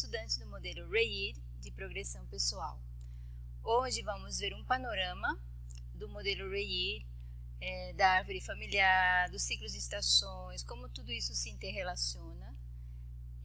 [0.00, 2.80] estudante do modelo REID de progressão pessoal.
[3.62, 5.38] Hoje vamos ver um panorama
[5.92, 7.06] do modelo REID,
[7.60, 12.56] é, da árvore familiar, dos ciclos de estações, como tudo isso se interrelaciona.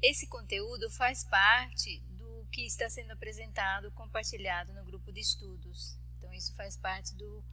[0.02, 6.00] Esse conteúdo faz parte do que está sendo apresentado, compartilhado no grupo de estudos.
[6.18, 7.44] Então, isso faz parte do,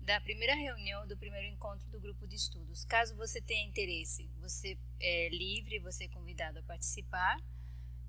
[0.00, 2.86] da primeira reunião, do primeiro encontro do grupo de estudos.
[2.86, 7.38] Caso você tenha interesse, você é livre, você é convidado a participar.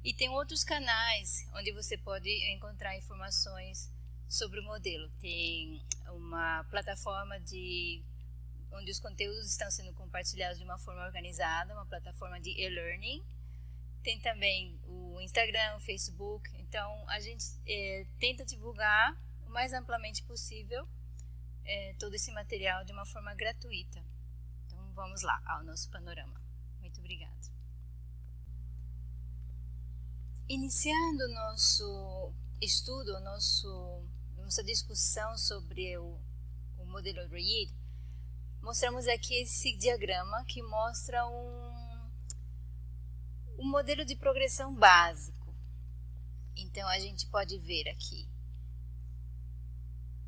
[0.07, 3.91] E tem outros canais onde você pode encontrar informações
[4.29, 5.11] sobre o modelo.
[5.19, 8.01] Tem uma plataforma de
[8.71, 13.21] onde os conteúdos estão sendo compartilhados de uma forma organizada, uma plataforma de e-learning.
[14.01, 16.49] Tem também o Instagram, o Facebook.
[16.57, 19.13] Então a gente é, tenta divulgar
[19.45, 20.87] o mais amplamente possível
[21.65, 24.01] é, todo esse material de uma forma gratuita.
[24.67, 26.46] Então vamos lá ao nosso panorama.
[30.49, 34.01] Iniciando nosso estudo, nosso,
[34.37, 36.17] nossa discussão sobre o,
[36.77, 37.69] o modelo REID,
[38.61, 42.09] mostramos aqui esse diagrama que mostra um,
[43.59, 45.53] um modelo de progressão básico.
[46.55, 48.25] Então, a gente pode ver aqui,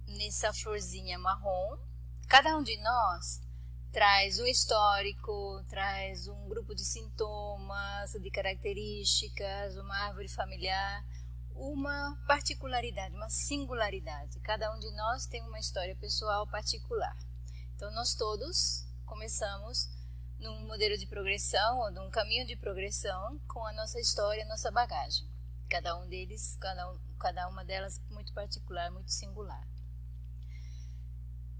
[0.05, 1.77] nessa florzinha marrom,
[2.27, 3.39] cada um de nós
[3.91, 11.03] traz um histórico, traz um grupo de sintomas, de características, uma árvore familiar,
[11.55, 14.39] uma particularidade, uma singularidade.
[14.41, 17.15] Cada um de nós tem uma história pessoal particular.
[17.75, 19.89] Então, nós todos começamos
[20.39, 24.71] num modelo de progressão ou num caminho de progressão com a nossa história, a nossa
[24.71, 25.27] bagagem.
[25.69, 29.67] Cada um deles, cada, um, cada uma delas muito particular, muito singular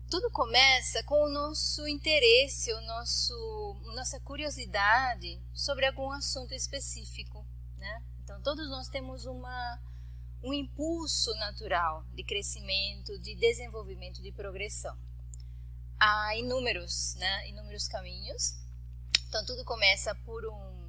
[0.09, 7.45] tudo começa com o nosso interesse, o nosso, nossa curiosidade sobre algum assunto específico,
[7.77, 8.03] né?
[8.23, 9.79] Então todos nós temos uma
[10.41, 14.97] um impulso natural de crescimento, de desenvolvimento, de progressão.
[15.99, 17.49] Há inúmeros, né?
[17.49, 18.55] Inúmeros caminhos.
[19.27, 20.79] Então tudo começa por um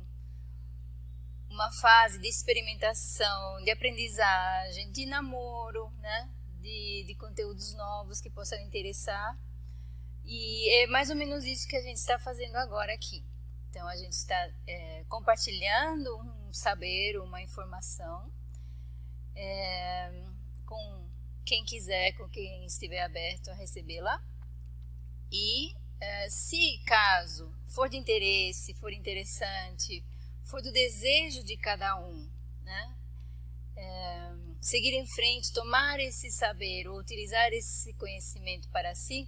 [1.51, 6.31] uma fase de experimentação, de aprendizagem, de namoro, né?
[6.61, 9.39] De, de conteúdos novos que possam interessar.
[10.25, 13.25] E é mais ou menos isso que a gente está fazendo agora aqui.
[13.71, 18.31] Então, a gente está é, compartilhando um saber, uma informação,
[19.35, 20.25] é,
[20.67, 21.09] com
[21.45, 24.23] quem quiser, com quem estiver aberto a recebê-la.
[25.33, 30.05] E é, se caso for de interesse, for interessante,
[30.43, 32.29] for do desejo de cada um,
[32.63, 32.97] né?
[34.61, 39.27] Seguir em frente, tomar esse saber ou utilizar esse conhecimento para si,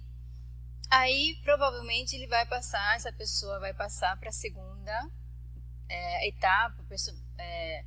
[0.89, 5.09] aí provavelmente ele vai passar, essa pessoa vai passar para a segunda
[5.89, 6.85] é, etapa
[7.39, 7.83] é,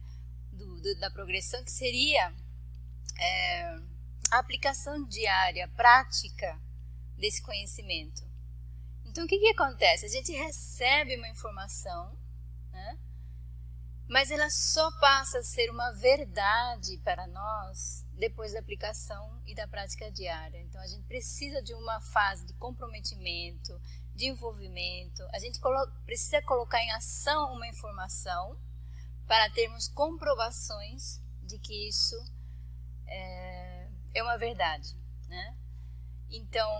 [0.52, 2.34] do, do, da progressão, que seria
[3.18, 3.62] é,
[4.30, 6.60] a aplicação diária, prática
[7.16, 8.26] desse conhecimento.
[9.04, 10.04] Então, o que, que acontece?
[10.04, 12.12] A gente recebe uma informação,
[12.72, 12.98] né?
[14.08, 19.66] Mas ela só passa a ser uma verdade para nós depois da aplicação e da
[19.66, 20.60] prática diária.
[20.62, 23.80] Então a gente precisa de uma fase de comprometimento,
[24.14, 28.56] de envolvimento, a gente colo precisa colocar em ação uma informação
[29.26, 32.16] para termos comprovações de que isso
[33.06, 34.94] é, é uma verdade.
[35.28, 35.56] Né?
[36.30, 36.70] Então,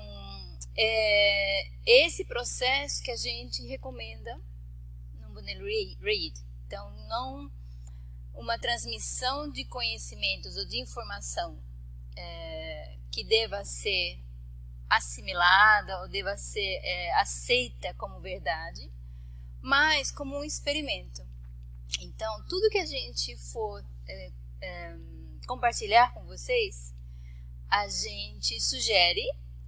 [0.76, 4.40] é esse processo que a gente recomenda
[5.20, 7.50] no modelo READ então, não
[8.34, 11.58] uma transmissão de conhecimentos ou de informação
[12.16, 14.22] é, que deva ser
[14.90, 18.90] assimilada ou deva ser é, aceita como verdade,
[19.60, 21.26] mas como um experimento.
[22.00, 24.96] Então, tudo que a gente for é, é
[25.46, 26.94] compartilhar com vocês,
[27.68, 29.24] a gente sugere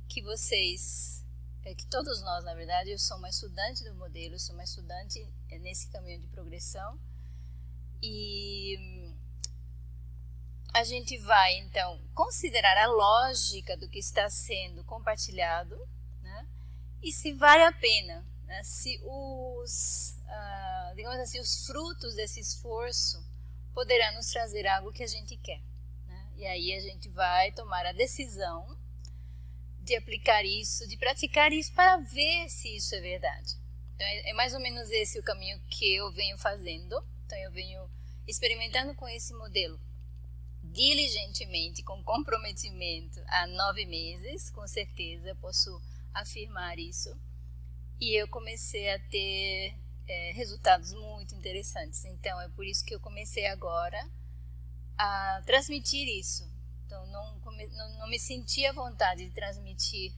[0.08, 1.17] que vocês,
[1.68, 4.64] é, que todos nós, na verdade, eu sou uma estudante do modelo, eu sou uma
[4.64, 6.98] estudante é nesse caminho de progressão.
[8.02, 9.12] E
[10.72, 15.76] a gente vai então considerar a lógica do que está sendo compartilhado
[16.22, 16.46] né?
[17.02, 18.62] e se vale a pena, né?
[18.62, 23.22] se os, uh, digamos assim, os frutos desse esforço
[23.74, 25.60] poderão nos trazer algo que a gente quer.
[26.06, 26.28] Né?
[26.36, 28.77] E aí a gente vai tomar a decisão
[29.88, 33.54] de aplicar isso, de praticar isso para ver se isso é verdade.
[33.94, 37.02] Então, é, é mais ou menos esse o caminho que eu venho fazendo.
[37.26, 37.90] Então, eu venho
[38.26, 39.80] experimentando com esse modelo
[40.62, 45.80] diligentemente, com comprometimento, há nove meses, com certeza, posso
[46.12, 47.10] afirmar isso.
[48.00, 49.74] E eu comecei a ter
[50.06, 52.04] é, resultados muito interessantes.
[52.04, 53.98] Então, é por isso que eu comecei agora
[54.96, 56.47] a transmitir isso.
[56.88, 60.14] Então, não, não, não me senti à vontade de transmitir,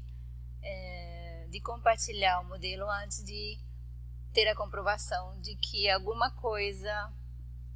[0.62, 3.58] é, de compartilhar o modelo antes de
[4.32, 7.12] ter a comprovação de que alguma coisa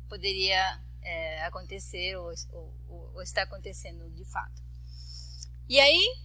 [0.09, 4.63] poderia é, acontecer ou, ou, ou está acontecendo de fato.
[5.69, 6.17] E aí,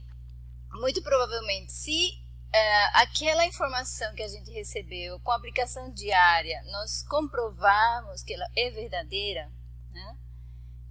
[0.73, 2.21] muito provavelmente, se
[2.53, 8.69] é, aquela informação que a gente recebeu com aplicação diária, nós comprovarmos que ela é
[8.69, 9.51] verdadeira,
[9.91, 10.17] né?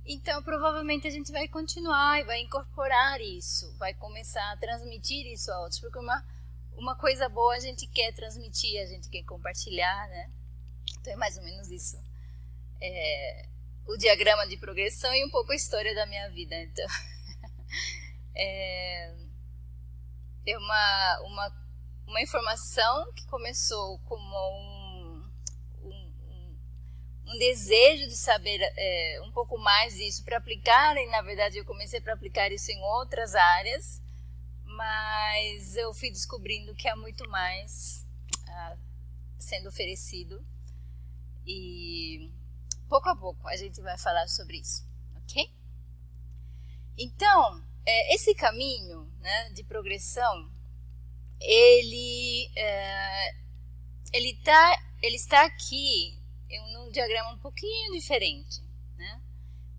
[0.09, 5.53] Então provavelmente a gente vai continuar e vai incorporar isso, vai começar a transmitir isso
[5.53, 6.25] a outros, porque uma,
[6.77, 10.31] uma coisa boa a gente quer transmitir, a gente quer compartilhar, né?
[10.99, 12.03] Então é mais ou menos isso.
[12.81, 13.49] É,
[13.87, 16.55] o diagrama de progressão e um pouco a história da minha vida.
[16.57, 16.87] Então,
[18.35, 19.15] é,
[20.47, 21.67] é uma, uma,
[22.07, 24.78] uma informação que começou como um,
[27.29, 31.65] um desejo de saber é, um pouco mais disso para aplicar, e na verdade eu
[31.65, 34.03] comecei para aplicar isso em outras áreas,
[34.65, 38.07] mas eu fui descobrindo que há muito mais
[38.49, 38.77] ah,
[39.39, 40.45] sendo oferecido
[41.47, 42.31] e
[42.89, 44.87] pouco a pouco a gente vai falar sobre isso,
[45.17, 45.53] ok?
[46.97, 50.51] Então, é, esse caminho né, de progressão,
[51.41, 53.35] ele, é,
[54.13, 56.18] ele, tá, ele está aqui
[56.51, 58.63] em um diagrama um pouquinho diferente,
[58.97, 59.23] né?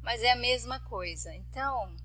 [0.01, 1.33] mas é a mesma coisa.
[1.35, 1.95] Então,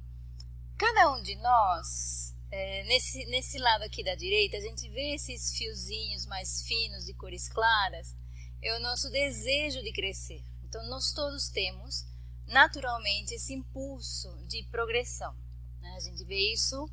[0.76, 5.56] cada um de nós, é, nesse, nesse lado aqui da direita, a gente vê esses
[5.56, 8.16] fiozinhos mais finos de cores claras,
[8.62, 10.42] é o nosso desejo de crescer.
[10.64, 12.06] Então, nós todos temos
[12.46, 15.34] naturalmente esse impulso de progressão.
[15.80, 15.94] Né?
[15.96, 16.90] A gente vê isso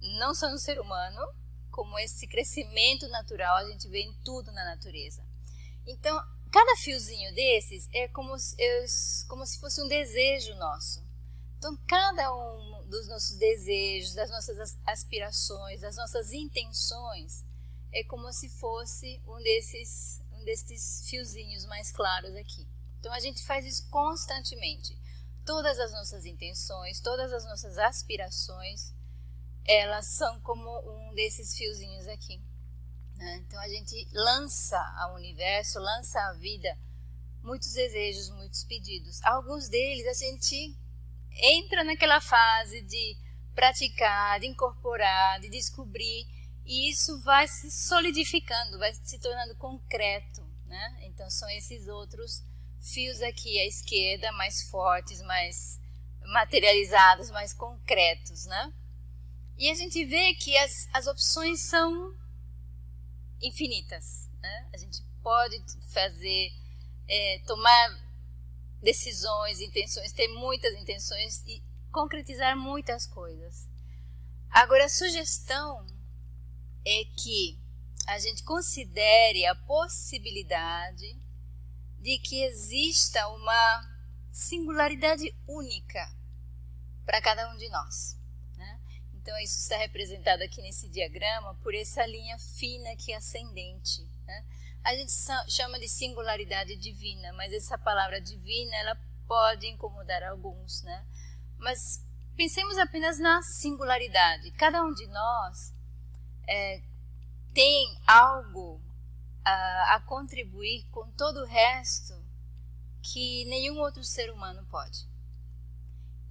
[0.00, 1.20] não só no ser humano,
[1.70, 5.22] como esse crescimento natural a gente vê em tudo na natureza.
[5.86, 6.18] Então,
[6.56, 8.86] cada fiozinho desses é como, é
[9.28, 11.04] como se fosse um desejo nosso.
[11.58, 17.44] Então, cada um dos nossos desejos, das nossas aspirações, das nossas intenções,
[17.92, 22.66] é como se fosse um desses, um desses fiozinhos mais claros aqui.
[23.00, 24.98] Então, a gente faz isso constantemente
[25.44, 28.94] todas as nossas intenções, todas as nossas aspirações,
[29.66, 32.40] elas são como um desses fiozinhos aqui.
[33.16, 33.36] Né?
[33.38, 36.76] Então a gente lança ao universo, lança à vida
[37.42, 39.22] muitos desejos, muitos pedidos.
[39.22, 40.76] Alguns deles a gente
[41.32, 43.16] entra naquela fase de
[43.54, 46.26] praticar, de incorporar, de descobrir,
[46.64, 50.44] e isso vai se solidificando, vai se tornando concreto.
[50.66, 50.98] Né?
[51.02, 52.44] Então são esses outros
[52.80, 55.80] fios aqui à esquerda mais fortes, mais
[56.24, 58.72] materializados, mais concretos, né?
[59.56, 62.14] E a gente vê que as, as opções são
[63.42, 64.68] infinitas, né?
[64.72, 65.62] A gente pode
[65.92, 66.52] fazer,
[67.08, 68.06] é, tomar
[68.82, 73.68] decisões, intenções, ter muitas intenções e concretizar muitas coisas.
[74.50, 75.86] Agora, a sugestão
[76.84, 77.58] é que
[78.06, 81.18] a gente considere a possibilidade
[82.00, 83.96] de que exista uma
[84.30, 86.08] singularidade única
[87.04, 88.16] para cada um de nós.
[89.26, 94.08] Então, isso está representado aqui nesse diagrama por essa linha fina aqui ascendente.
[94.24, 94.44] Né?
[94.84, 95.10] A gente
[95.48, 100.80] chama de singularidade divina, mas essa palavra divina ela pode incomodar alguns.
[100.84, 101.04] Né?
[101.58, 102.06] Mas
[102.36, 104.52] pensemos apenas na singularidade.
[104.52, 105.74] Cada um de nós
[106.46, 106.80] é,
[107.52, 108.80] tem algo
[109.44, 112.14] a, a contribuir com todo o resto
[113.02, 115.04] que nenhum outro ser humano pode.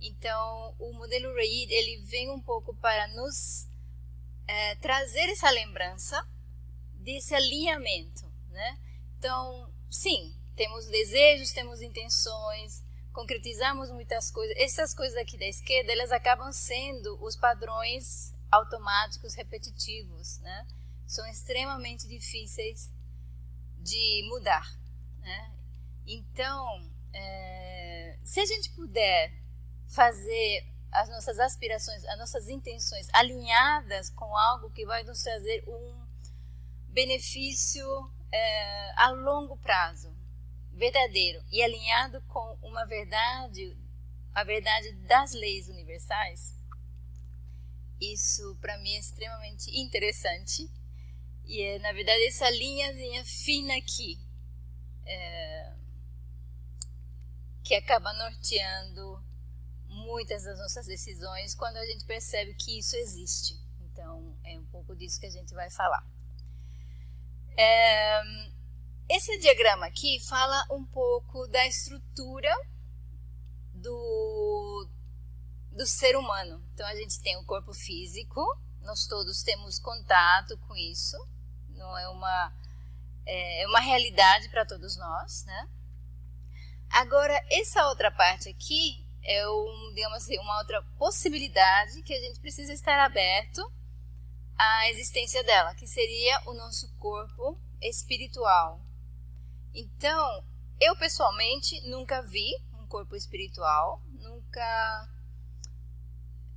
[0.07, 3.67] Então, o modelo Reid ele vem um pouco para nos
[4.47, 6.27] é, trazer essa lembrança
[6.93, 8.79] desse alinhamento, né?
[9.17, 14.55] Então, sim, temos desejos, temos intenções, concretizamos muitas coisas.
[14.57, 20.67] Essas coisas aqui da esquerda, elas acabam sendo os padrões automáticos repetitivos, né?
[21.07, 22.91] São extremamente difíceis
[23.79, 24.67] de mudar.
[25.19, 25.51] Né?
[26.05, 29.44] Então, é, se a gente puder
[29.87, 36.05] fazer as nossas aspirações, as nossas intenções alinhadas com algo que vai nos trazer um
[36.89, 37.85] benefício
[38.31, 40.15] é, a longo prazo,
[40.71, 43.77] verdadeiro e alinhado com uma verdade,
[44.33, 46.55] a verdade das leis universais,
[47.99, 50.69] isso para mim é extremamente interessante.
[51.45, 54.19] E é, na verdade, essa linhazinha fina aqui
[55.05, 55.73] é,
[57.63, 59.23] que acaba norteando
[59.95, 63.59] muitas das nossas decisões quando a gente percebe que isso existe.
[63.91, 66.05] Então, é um pouco disso que a gente vai falar.
[67.57, 68.21] É,
[69.07, 72.53] esse diagrama aqui fala um pouco da estrutura
[73.73, 74.89] do,
[75.71, 76.61] do ser humano.
[76.73, 78.41] Então, a gente tem o corpo físico,
[78.81, 81.17] nós todos temos contato com isso,
[81.69, 82.53] não é uma,
[83.25, 85.69] é uma realidade para todos nós, né?
[86.89, 92.39] Agora, essa outra parte aqui é um, digamos assim, uma outra possibilidade que a gente
[92.39, 93.61] precisa estar aberto
[94.57, 98.79] à existência dela, que seria o nosso corpo espiritual.
[99.73, 100.43] Então,
[100.79, 105.09] eu pessoalmente nunca vi um corpo espiritual, nunca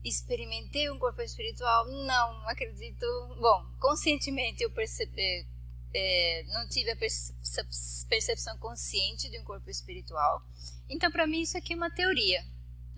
[0.05, 3.07] experimentei um corpo espiritual, não acredito.
[3.41, 5.47] Bom, conscientemente eu percebi,
[5.95, 10.43] é, não tive a percepção consciente de um corpo espiritual.
[10.89, 12.45] Então, para mim, isso aqui é uma teoria.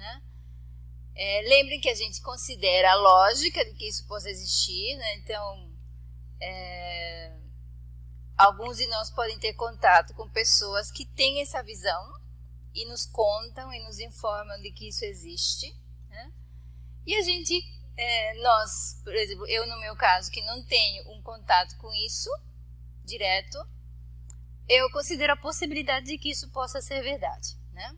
[0.01, 0.23] Né?
[1.15, 5.17] É, lembrem que a gente considera a lógica de que isso possa existir, né?
[5.17, 5.71] então
[6.41, 7.39] é,
[8.35, 12.19] alguns de nós podem ter contato com pessoas que têm essa visão
[12.75, 15.71] e nos contam e nos informam de que isso existe.
[16.09, 16.33] Né?
[17.07, 17.63] E a gente,
[17.99, 22.31] é, nós, por exemplo, eu no meu caso, que não tenho um contato com isso
[23.05, 23.59] direto,
[24.67, 27.59] eu considero a possibilidade de que isso possa ser verdade.
[27.73, 27.95] Né?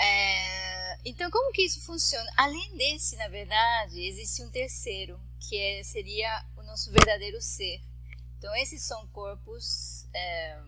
[0.00, 2.30] É, então, como que isso funciona?
[2.34, 7.82] Além desse, na verdade, existe um terceiro, que é, seria o nosso verdadeiro ser.
[8.38, 10.58] Então, esses são corpos é,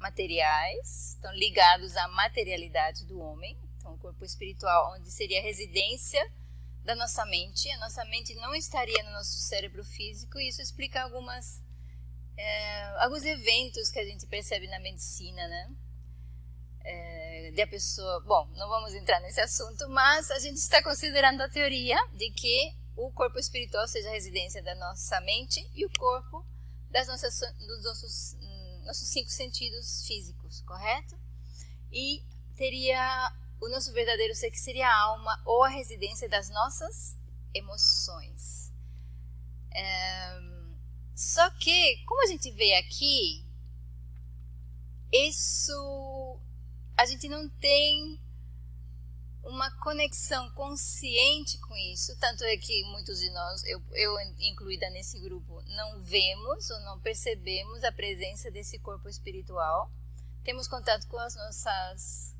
[0.00, 3.58] materiais, estão ligados à materialidade do homem.
[3.76, 6.26] Então, o corpo espiritual, onde seria a residência
[6.82, 7.68] da nossa mente.
[7.72, 11.62] A nossa mente não estaria no nosso cérebro físico, e isso explica algumas,
[12.38, 15.70] é, alguns eventos que a gente percebe na medicina, né?
[16.84, 18.20] É, de a pessoa.
[18.26, 22.74] Bom, não vamos entrar nesse assunto, mas a gente está considerando a teoria de que
[22.96, 26.44] o corpo espiritual seja a residência da nossa mente e o corpo
[26.90, 31.18] das nossas, dos nossos, hum, nossos cinco sentidos físicos, correto?
[31.90, 32.22] E
[32.56, 37.16] teria o nosso verdadeiro ser que seria a alma ou a residência das nossas
[37.54, 38.72] emoções.
[39.74, 40.40] É,
[41.14, 43.46] só que, como a gente vê aqui,
[45.12, 45.72] isso
[47.02, 48.20] a gente não tem
[49.42, 55.18] uma conexão consciente com isso, tanto é que muitos de nós, eu, eu incluída nesse
[55.18, 59.90] grupo, não vemos ou não percebemos a presença desse corpo espiritual.
[60.44, 62.36] Temos contato com as nossas,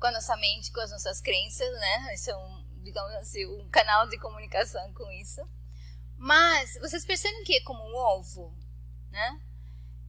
[0.00, 2.14] com a nossa mente, com as nossas crenças, né?
[2.14, 5.42] Isso é um, digamos assim, um canal de comunicação com isso.
[6.16, 8.56] Mas vocês percebem que é como um ovo,
[9.10, 9.38] né?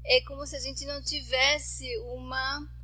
[0.06, 2.78] É como se a gente não tivesse uma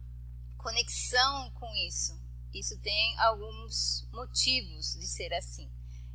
[0.66, 2.20] conexão com isso.
[2.52, 5.72] Isso tem alguns motivos de ser assim.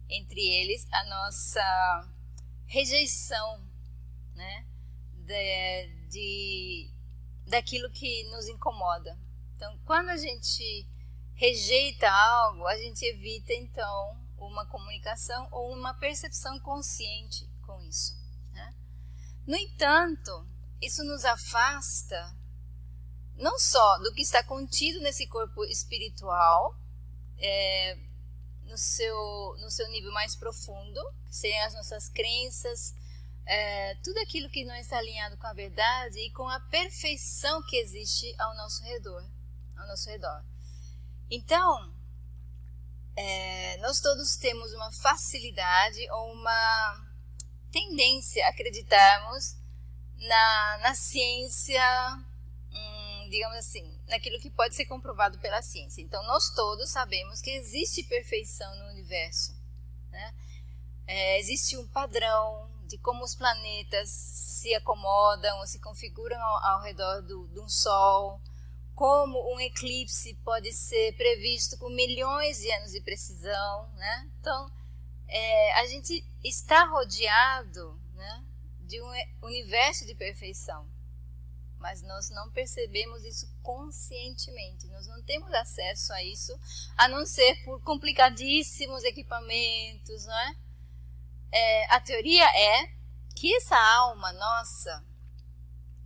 [0.09, 2.13] Entre eles, a nossa
[2.67, 3.65] rejeição
[4.35, 4.67] né,
[5.25, 6.91] de, de,
[7.47, 9.17] daquilo que nos incomoda.
[9.55, 10.85] Então, quando a gente
[11.35, 18.19] rejeita algo, a gente evita, então, uma comunicação ou uma percepção consciente com isso.
[18.53, 18.75] Né?
[19.47, 20.45] No entanto,
[20.83, 22.40] isso nos afasta
[23.41, 26.77] não só do que está contido nesse corpo espiritual,
[27.39, 27.99] é,
[28.65, 32.95] no, seu, no seu nível mais profundo, seriam as nossas crenças,
[33.47, 37.77] é, tudo aquilo que não está alinhado com a verdade e com a perfeição que
[37.77, 39.25] existe ao nosso redor.
[39.77, 40.45] Ao nosso redor.
[41.31, 41.95] Então,
[43.17, 47.07] é, nós todos temos uma facilidade ou uma
[47.73, 49.57] tendência a acreditarmos
[50.19, 51.83] na, na ciência
[53.31, 56.03] digamos assim, naquilo que pode ser comprovado pela ciência.
[56.03, 59.55] Então, nós todos sabemos que existe perfeição no universo.
[60.11, 60.35] Né?
[61.07, 66.83] É, existe um padrão de como os planetas se acomodam ou se configuram ao, ao
[66.83, 68.41] redor do, de um Sol,
[68.97, 73.89] como um eclipse pode ser previsto com milhões de anos de precisão.
[73.95, 74.31] Né?
[74.41, 74.69] Então,
[75.29, 78.45] é, a gente está rodeado né,
[78.81, 79.11] de um
[79.43, 80.85] universo de perfeição
[81.81, 84.87] mas nós não percebemos isso conscientemente.
[84.89, 86.53] Nós não temos acesso a isso,
[86.97, 90.57] a não ser por complicadíssimos equipamentos, não é?
[91.53, 92.87] é a teoria é
[93.35, 95.05] que essa alma nossa,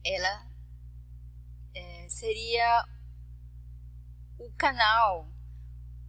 [0.05, 0.47] ela
[1.75, 2.89] é, seria
[4.39, 5.29] o canal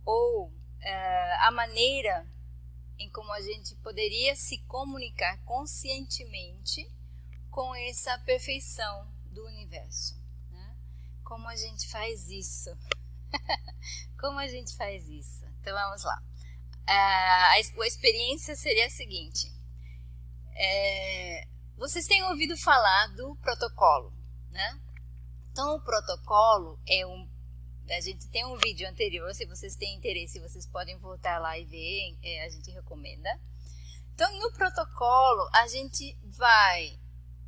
[0.05, 2.27] ou é, a maneira
[2.99, 6.87] em como a gente poderia se comunicar conscientemente
[7.49, 10.15] com essa perfeição do universo.
[10.49, 10.75] Né?
[11.23, 12.75] Como a gente faz isso?
[14.19, 15.45] Como a gente faz isso?
[15.59, 16.23] Então vamos lá.
[16.87, 19.51] A, a experiência seria a seguinte:
[20.55, 24.13] é, vocês têm ouvido falar do protocolo,
[24.49, 24.79] né?
[25.51, 27.29] Então, o protocolo é um.
[27.89, 31.65] A gente tem um vídeo anterior, se vocês têm interesse, vocês podem voltar lá e
[31.65, 33.29] ver, é, a gente recomenda.
[34.13, 36.99] Então, no protocolo, a gente vai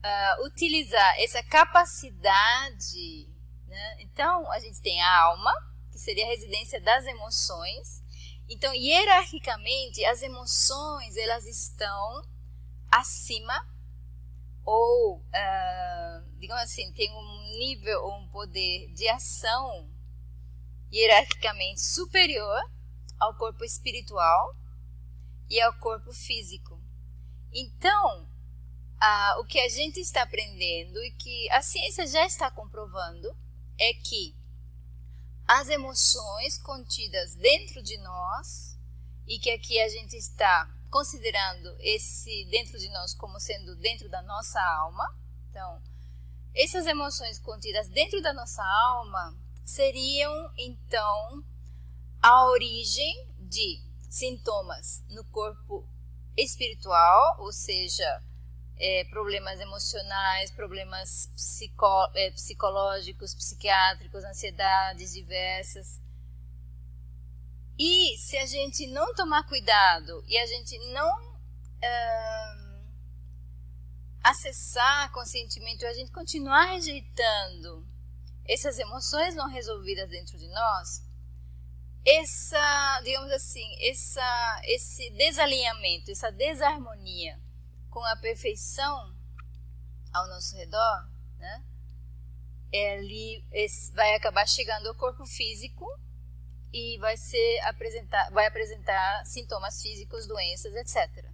[0.04, 3.30] uh, utilizar essa capacidade.
[3.68, 3.98] Né?
[4.02, 5.52] Então, a gente tem a alma,
[5.92, 8.02] que seria a residência das emoções.
[8.50, 12.24] Então, hierarquicamente, as emoções elas estão
[12.92, 13.68] acima
[14.64, 19.90] ou, uh, digamos assim, tem um nível ou um poder de ação
[20.92, 22.62] hierarquicamente superior
[23.18, 24.56] ao corpo espiritual
[25.50, 26.82] e ao corpo físico.
[27.54, 28.28] Então,
[29.02, 33.36] uh, o que a gente está aprendendo e que a ciência já está comprovando
[33.80, 34.36] é que
[35.48, 38.78] as emoções contidas dentro de nós
[39.26, 44.22] e que aqui a gente está considerando esse dentro de nós como sendo dentro da
[44.22, 45.16] nossa alma.
[45.50, 45.82] Então,
[46.54, 51.44] essas emoções contidas dentro da nossa alma seriam então
[52.22, 55.88] a origem de sintomas no corpo
[56.36, 58.24] espiritual, ou seja,
[58.80, 66.00] é, problemas emocionais, problemas psico, é, psicológicos, psiquiátricos, ansiedades diversas.
[67.80, 71.28] E se a gente não tomar cuidado e a gente não
[74.24, 77.88] acessar conscientemente, a gente continuar rejeitando
[78.46, 81.06] essas emoções não resolvidas dentro de nós,
[82.06, 87.40] essa, digamos assim, essa, esse desalinhamento, essa desarmonia
[87.90, 89.16] com a perfeição
[90.14, 91.64] ao nosso redor, né?
[92.72, 93.44] Ele
[93.94, 95.86] vai acabar chegando ao corpo físico
[96.74, 101.26] e vai ser apresentar, vai apresentar sintomas físicos, doenças, etc.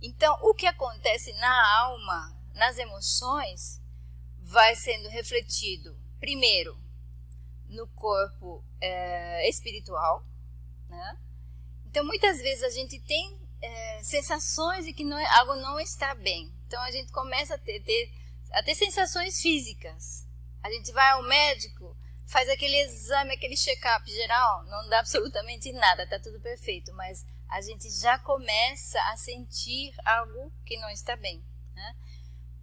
[0.00, 3.80] Então, o que acontece na alma, nas emoções,
[4.40, 6.78] vai sendo refletido primeiro
[7.68, 10.24] no corpo é, espiritual,
[10.88, 11.18] né?
[11.86, 16.14] Então, muitas vezes a gente tem é, sensações de que não, é, algo não está
[16.14, 16.52] bem.
[16.66, 18.12] Então, a gente começa a ter, ter,
[18.52, 20.26] a ter sensações físicas.
[20.62, 26.06] A gente vai ao médico, faz aquele exame, aquele check-up geral, não dá absolutamente nada,
[26.06, 31.42] tá tudo perfeito, mas a gente já começa a sentir algo que não está bem.
[31.74, 31.96] Né?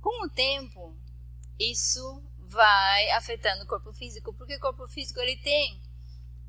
[0.01, 0.95] Com o tempo,
[1.59, 5.81] isso vai afetando o corpo físico, porque o corpo físico ele tem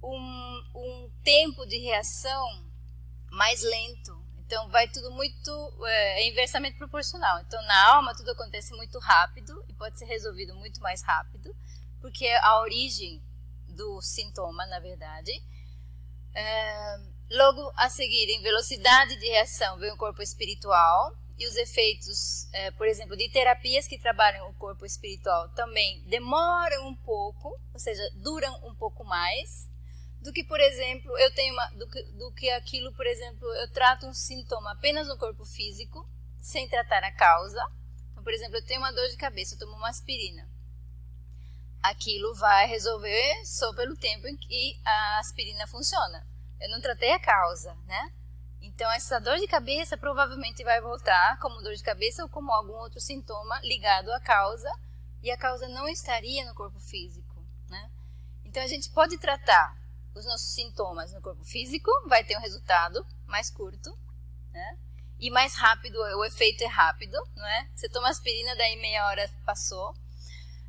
[0.02, 2.70] um, um tempo de reação
[3.30, 4.25] mais lento.
[4.46, 5.50] Então vai tudo muito
[5.84, 7.40] é, é inversamente proporcional.
[7.40, 11.54] Então na alma tudo acontece muito rápido e pode ser resolvido muito mais rápido
[12.06, 13.20] porque é a origem
[13.68, 15.32] do sintoma, na verdade.
[16.32, 16.98] É,
[17.32, 22.70] logo a seguir, em velocidade de reação, vem o corpo espiritual e os efeitos, é,
[22.70, 28.02] por exemplo, de terapias que trabalham o corpo espiritual também demoram um pouco, ou seja,
[28.14, 29.68] duram um pouco mais
[30.26, 33.70] do que, por exemplo, eu tenho uma, do, que, do que aquilo, por exemplo, eu
[33.70, 36.06] trato um sintoma apenas no corpo físico,
[36.40, 37.64] sem tratar a causa.
[38.12, 40.46] Então, por exemplo, eu tenho uma dor de cabeça, eu tomo uma aspirina
[41.90, 46.26] aquilo vai resolver só pelo tempo em que a aspirina funciona.
[46.60, 48.12] Eu não tratei a causa, né?
[48.60, 52.72] Então, essa dor de cabeça provavelmente vai voltar como dor de cabeça ou como algum
[52.72, 54.70] outro sintoma ligado à causa,
[55.22, 57.90] e a causa não estaria no corpo físico, né?
[58.44, 59.76] Então, a gente pode tratar
[60.18, 63.90] os nossos sintomas no corpo físico, vai ter um resultado mais curto,
[64.50, 64.78] né?
[65.18, 67.68] E mais rápido, o efeito é rápido, não é?
[67.74, 69.94] Você toma aspirina, daí meia hora passou,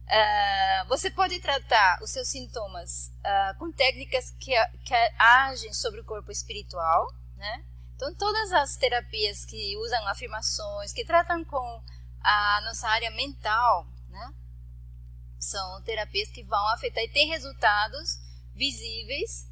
[0.07, 4.53] Uh, você pode tratar os seus sintomas uh, com técnicas que,
[4.85, 7.65] que, agem sobre o corpo espiritual, né?
[7.93, 11.83] Então, todas as terapias que usam afirmações, que tratam com
[12.21, 14.33] a nossa área mental, né?
[15.37, 18.17] São terapias que vão afetar e têm resultados
[18.57, 19.47] visíveis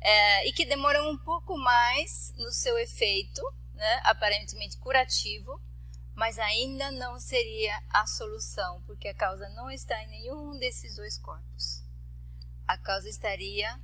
[0.00, 3.42] uh, e que demoram um pouco mais no seu efeito,
[3.74, 4.00] né?
[4.04, 5.60] Aparentemente curativo,
[6.14, 11.16] mas ainda não seria a solução, porque a causa não está em nenhum desses dois
[11.18, 11.82] corpos.
[12.68, 13.80] A causa estaria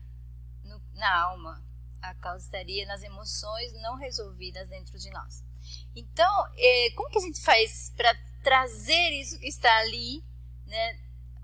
[0.63, 1.65] no, na alma,
[2.03, 5.43] a causa estaria nas emoções não resolvidas dentro de nós.
[5.95, 10.23] Então, eh, como que a gente faz para trazer isso que está ali,
[10.67, 11.01] né,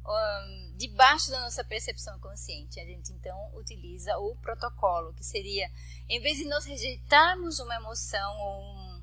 [0.06, 2.80] um, debaixo da nossa percepção consciente?
[2.80, 5.70] A gente então utiliza o protocolo, que seria,
[6.08, 9.02] em vez de nós rejeitarmos uma emoção ou um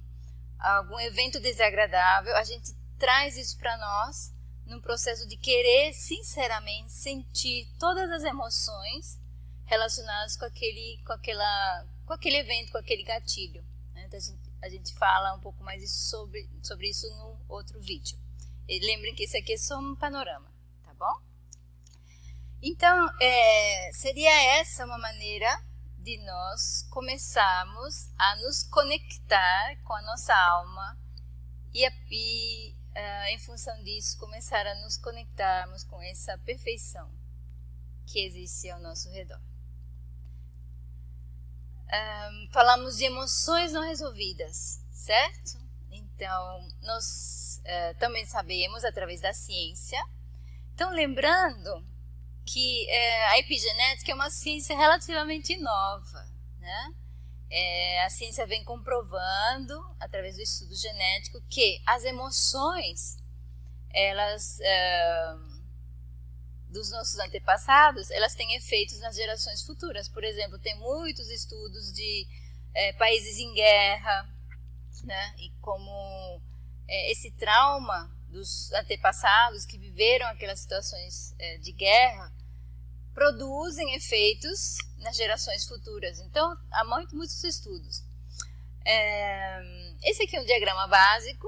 [0.60, 4.34] algum evento desagradável, a gente traz isso para nós
[4.66, 9.18] num processo de querer sinceramente sentir todas as emoções
[9.64, 13.64] relacionadas com aquele, com aquela, com aquele evento, com aquele gatilho.
[13.94, 14.04] Né?
[14.06, 18.20] Então a gente, a gente fala um pouco mais sobre, sobre isso no outro vídeo.
[18.68, 20.52] E lembrem que esse aqui é só um panorama,
[20.84, 21.29] tá bom?
[22.62, 25.64] Então, é, seria essa uma maneira
[25.98, 30.98] de nós começarmos a nos conectar com a nossa alma
[31.74, 37.10] e, e uh, em função disso, começar a nos conectarmos com essa perfeição
[38.06, 39.40] que existe ao nosso redor.
[41.92, 45.60] Um, falamos de emoções não resolvidas, certo?
[45.90, 50.00] Então, nós uh, também sabemos através da ciência.
[50.74, 51.86] Então, lembrando
[52.52, 56.26] que uh, a epigenética é uma ciência relativamente nova,
[56.60, 56.94] né?
[57.52, 63.18] É, a ciência vem comprovando, através do estudo genético, que as emoções,
[63.92, 65.36] elas, é,
[66.70, 70.08] dos nossos antepassados, elas têm efeitos nas gerações futuras.
[70.08, 72.28] Por exemplo, tem muitos estudos de
[72.76, 74.30] é, países em guerra,
[75.04, 75.36] né?
[75.38, 76.42] E como
[76.88, 82.32] é, esse trauma dos antepassados que viveram aquelas situações é, de guerra
[83.20, 86.22] produzem efeitos nas gerações futuras.
[86.22, 88.02] Então, há muito, muitos estudos.
[88.86, 89.60] É,
[90.04, 91.46] esse aqui é um diagrama básico.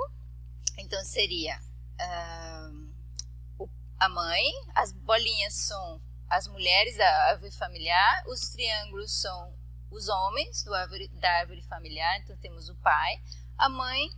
[0.77, 4.43] Então, seria uh, a mãe,
[4.75, 9.53] as bolinhas são as mulheres da árvore familiar, os triângulos são
[9.89, 12.19] os homens árvore, da árvore familiar.
[12.19, 13.13] Então, temos o pai,
[13.57, 14.10] a mãe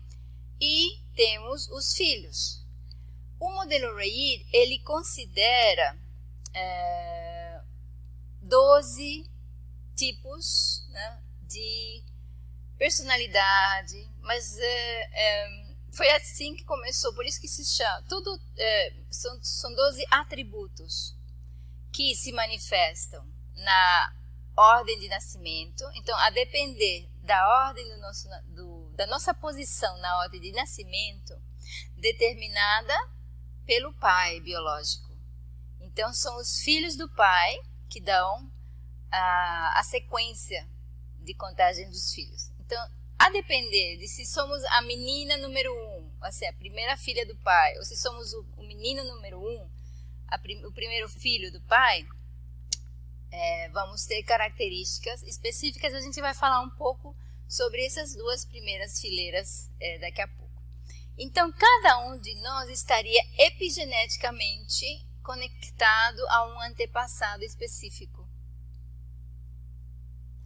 [0.59, 2.65] e temos os filhos.
[3.39, 6.01] O modelo Reid, ele considera...
[6.55, 7.32] É,
[8.43, 9.29] 12
[9.95, 12.03] tipos né, de
[12.77, 18.03] personalidade, mas é, é, foi assim que começou, por isso que se chama.
[18.09, 21.15] Tudo é, são, são 12 atributos
[21.91, 23.25] que se manifestam
[23.55, 24.13] na
[24.55, 25.83] ordem de nascimento.
[25.95, 31.33] Então, a depender da ordem do nosso, do, da nossa posição na ordem de nascimento,
[31.95, 32.93] determinada
[33.65, 35.09] pelo pai biológico.
[35.79, 37.55] Então, são os filhos do pai
[37.93, 38.51] que dão
[39.11, 40.67] a, a sequência
[41.19, 42.51] de contagem dos filhos.
[42.59, 42.83] Então,
[43.19, 47.77] a depender de se somos a menina número um, assim, a primeira filha do pai,
[47.77, 49.69] ou se somos o, o menino número um,
[50.41, 52.03] prim, o primeiro filho do pai,
[53.31, 55.93] é, vamos ter características específicas.
[55.93, 57.15] A gente vai falar um pouco
[57.47, 60.43] sobre essas duas primeiras fileiras é, daqui a pouco.
[61.15, 68.27] Então, cada um de nós estaria epigeneticamente conectado a um antepassado específico.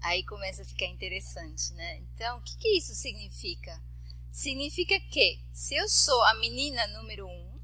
[0.02, 1.98] Aí começa a ficar interessante, né?
[1.98, 3.82] Então, o que, que isso significa?
[4.32, 7.60] Significa que se eu sou a menina número um,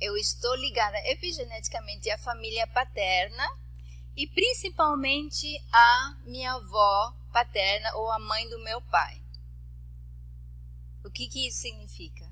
[0.00, 3.46] eu estou ligada epigeneticamente à família paterna
[4.16, 9.22] e principalmente à minha avó paterna ou à mãe do meu pai.
[11.04, 12.30] O que, que isso significa?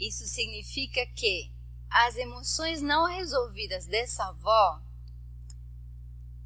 [0.00, 1.52] Isso significa que
[1.90, 4.82] as emoções não resolvidas dessa avó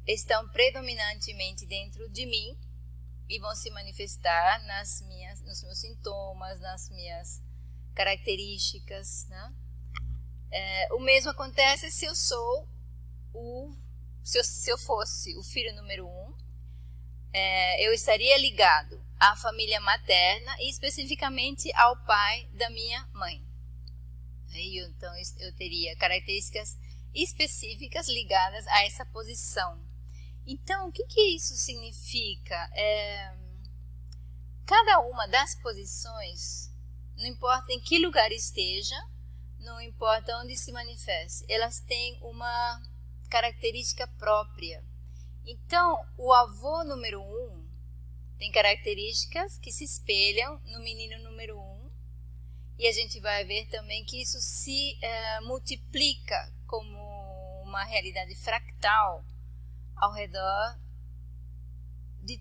[0.07, 2.57] estão predominantemente dentro de mim
[3.29, 7.41] e vão se manifestar nas minhas, nos meus sintomas, nas minhas
[7.93, 9.27] características.
[9.29, 9.53] Né?
[10.51, 12.67] É, o mesmo acontece se eu sou
[13.33, 13.75] o
[14.23, 16.33] se eu, se eu fosse o filho número um,
[17.33, 23.50] é, eu estaria ligado à família materna e especificamente ao pai da minha mãe.
[24.57, 26.77] E então eu teria características
[27.13, 29.79] específicas ligadas a essa posição.
[30.45, 32.55] Então, o que, que isso significa?
[32.73, 33.33] É,
[34.65, 36.71] cada uma das posições,
[37.15, 38.95] não importa em que lugar esteja,
[39.59, 42.81] não importa onde se manifeste, elas têm uma
[43.29, 44.83] característica própria.
[45.45, 47.69] Então, o avô número um
[48.37, 51.80] tem características que se espelham no menino número um
[52.77, 56.97] e a gente vai ver também que isso se uh, multiplica como
[57.63, 59.23] uma realidade fractal
[59.95, 60.79] ao redor
[62.23, 62.37] de,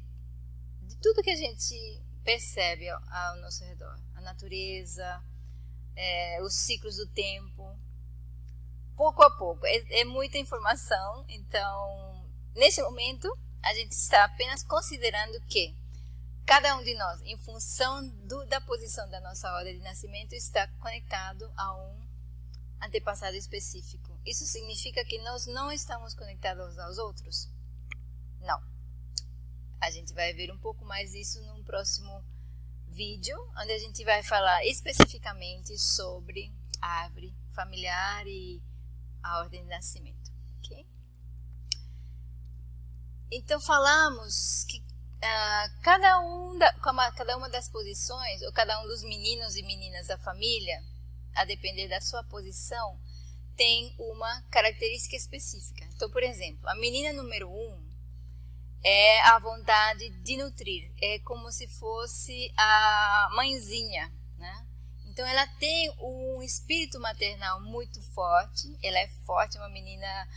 [0.83, 1.75] de tudo que a gente
[2.25, 3.99] percebe ao, ao nosso redor.
[4.14, 5.23] A natureza,
[5.97, 7.79] é, os ciclos do tempo,
[8.97, 9.66] pouco a pouco.
[9.66, 13.29] É, é muita informação, então, nesse momento,
[13.62, 15.75] a gente está apenas considerando que
[16.51, 20.67] Cada um de nós, em função do, da posição da nossa ordem de nascimento, está
[20.81, 22.09] conectado a um
[22.83, 24.19] antepassado específico.
[24.27, 27.49] Isso significa que nós não estamos conectados aos outros?
[28.41, 28.61] Não.
[29.81, 32.21] A gente vai ver um pouco mais disso num próximo
[32.89, 38.61] vídeo, onde a gente vai falar especificamente sobre a árvore familiar e
[39.23, 40.33] a ordem de nascimento.
[40.59, 40.85] ok?
[43.31, 44.89] Então falamos que
[45.22, 46.72] uh, cada, um da,
[47.16, 50.83] cada uma das posições, ou cada um dos meninos e meninas da família,
[51.35, 52.98] a depender da sua posição,
[53.56, 55.87] tem uma característica específica.
[55.94, 57.90] Então, por exemplo, a menina número um
[58.83, 64.66] é a vontade de nutrir, é como se fosse a mãezinha, né?
[65.06, 70.28] Então ela tem um espírito maternal muito forte, ela é forte, uma menina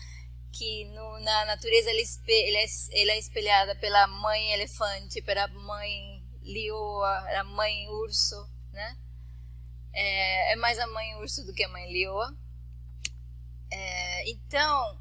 [0.53, 7.39] que no, na natureza ela, é, ela é espelhada pela mãe elefante, pela mãe leoa,
[7.39, 8.97] a mãe urso, né?
[9.91, 12.37] É, é, mais a mãe urso do que a mãe leoa.
[13.71, 14.99] É, então,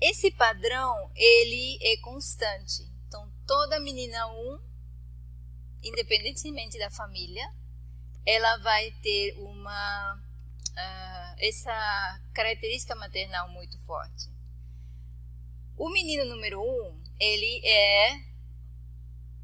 [0.00, 2.82] esse padrão, ele é constante.
[3.06, 4.60] Então, toda menina 1,
[5.84, 7.48] independentemente da família,
[8.26, 14.31] ela vai ter uma uh, essa característica maternal muito forte.
[15.76, 18.32] O menino número 1, ele é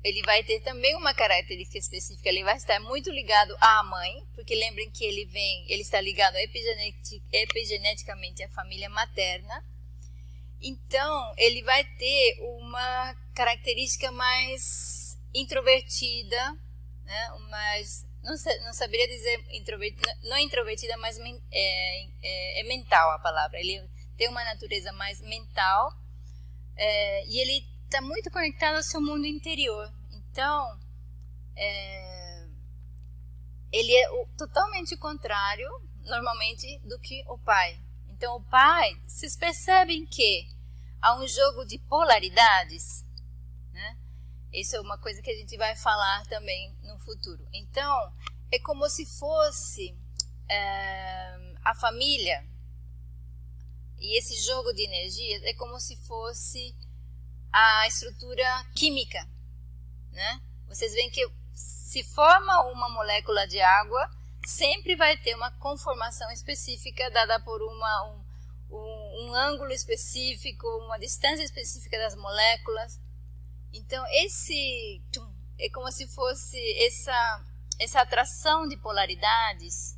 [0.05, 4.55] ele vai ter também uma característica específica, ele vai estar muito ligado à mãe, porque
[4.55, 9.65] lembrem que ele vem, ele está ligado epigenetic, epigeneticamente à família materna.
[10.63, 16.53] Então, ele vai ter uma característica mais introvertida,
[17.05, 17.29] né?
[17.51, 23.19] mais, não, não saberia dizer introvertida, não é introvertida, mas é, é, é, mental a
[23.19, 23.59] palavra.
[23.59, 23.81] Ele
[24.17, 25.93] tem uma natureza mais mental
[26.79, 29.93] é, e ele está muito conectado ao seu mundo interior.
[30.13, 30.79] Então,
[31.57, 32.47] é,
[33.73, 35.69] ele é o, totalmente contrário,
[36.05, 37.81] normalmente, do que o pai.
[38.09, 40.49] Então, o pai, vocês percebem que
[41.03, 43.05] há um jogo de polaridades,
[43.73, 43.99] né?
[44.53, 47.47] Isso é uma coisa que a gente vai falar também no futuro.
[47.53, 48.13] Então,
[48.51, 49.95] é como se fosse
[50.49, 52.47] é, a família
[54.01, 56.75] e esse jogo de energia é como se fosse
[57.53, 59.27] a estrutura química,
[60.13, 60.41] né?
[60.69, 64.11] Vocês veem que se forma uma molécula de água,
[64.47, 70.99] sempre vai ter uma conformação específica dada por uma, um, um, um ângulo específico, uma
[70.99, 73.01] distância específica das moléculas.
[73.73, 75.03] Então, esse
[75.59, 77.45] é como se fosse essa,
[77.81, 79.98] essa atração de polaridades,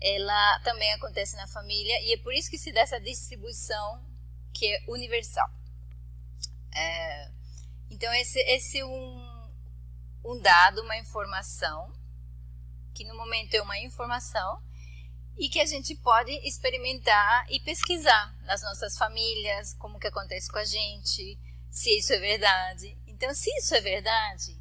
[0.00, 4.04] ela também acontece na família e é por isso que se dá essa distribuição
[4.52, 5.48] que é universal.
[6.74, 7.30] É,
[7.90, 9.50] então, esse, esse é um,
[10.24, 11.92] um dado, uma informação,
[12.94, 14.62] que no momento é uma informação,
[15.38, 20.58] e que a gente pode experimentar e pesquisar nas nossas famílias, como que acontece com
[20.58, 21.38] a gente,
[21.70, 22.98] se isso é verdade.
[23.06, 24.57] Então, se isso é verdade,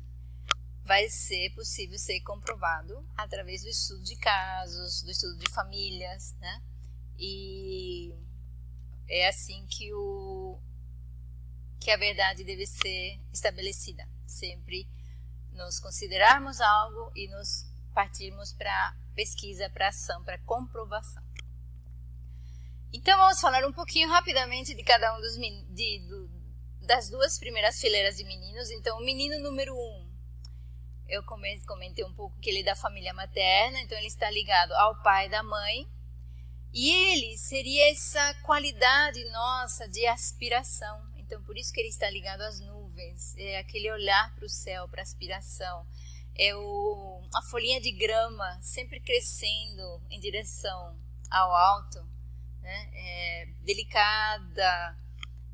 [0.87, 6.63] vai ser possível ser comprovado através do estudo de casos, do estudo de famílias, né?
[7.19, 8.15] E
[9.09, 10.57] é assim que o,
[11.77, 14.07] que a verdade deve ser estabelecida.
[14.25, 14.87] Sempre
[15.51, 21.23] nos considerarmos algo e nos partirmos para pesquisa, para ação, para comprovação.
[22.93, 26.29] Então vamos falar um pouquinho rapidamente de cada um dos de, do,
[26.85, 28.71] das duas primeiras fileiras de meninos.
[28.71, 30.06] Então o menino número um,
[31.09, 35.01] eu comentei um pouco que ele é da família materna, então ele está ligado ao
[35.01, 35.87] pai da mãe.
[36.73, 42.41] E ele seria essa qualidade nossa de aspiração, então, por isso que ele está ligado
[42.41, 45.85] às nuvens, é aquele olhar para o céu, para a aspiração.
[46.33, 50.97] É o, a folhinha de grama sempre crescendo em direção
[51.29, 51.99] ao alto,
[52.61, 52.89] né?
[52.93, 54.97] É delicada,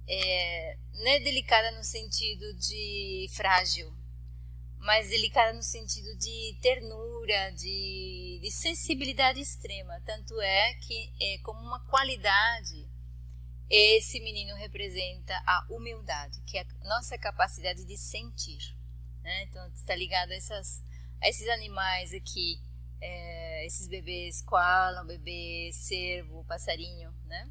[0.07, 3.91] é, não é delicada no sentido de frágil,
[4.83, 10.01] mas delicada no sentido de ternura, de, de sensibilidade extrema.
[10.05, 12.91] Tanto é que é como uma qualidade
[13.69, 18.77] esse menino representa a humildade, que é a nossa capacidade de sentir.
[19.23, 19.43] Né?
[19.43, 20.83] Então, está ligado a, essas,
[21.19, 22.61] a esses animais aqui,
[23.01, 27.49] é, esses bebês, koala, bebê, cervo, passarinho, né?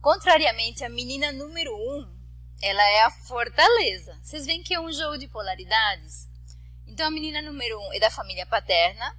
[0.00, 2.13] Contrariamente, a menina número um,
[2.64, 4.18] ela é a fortaleza.
[4.22, 6.28] Vocês veem que é um jogo de polaridades?
[6.86, 9.16] Então, a menina número um é da família paterna,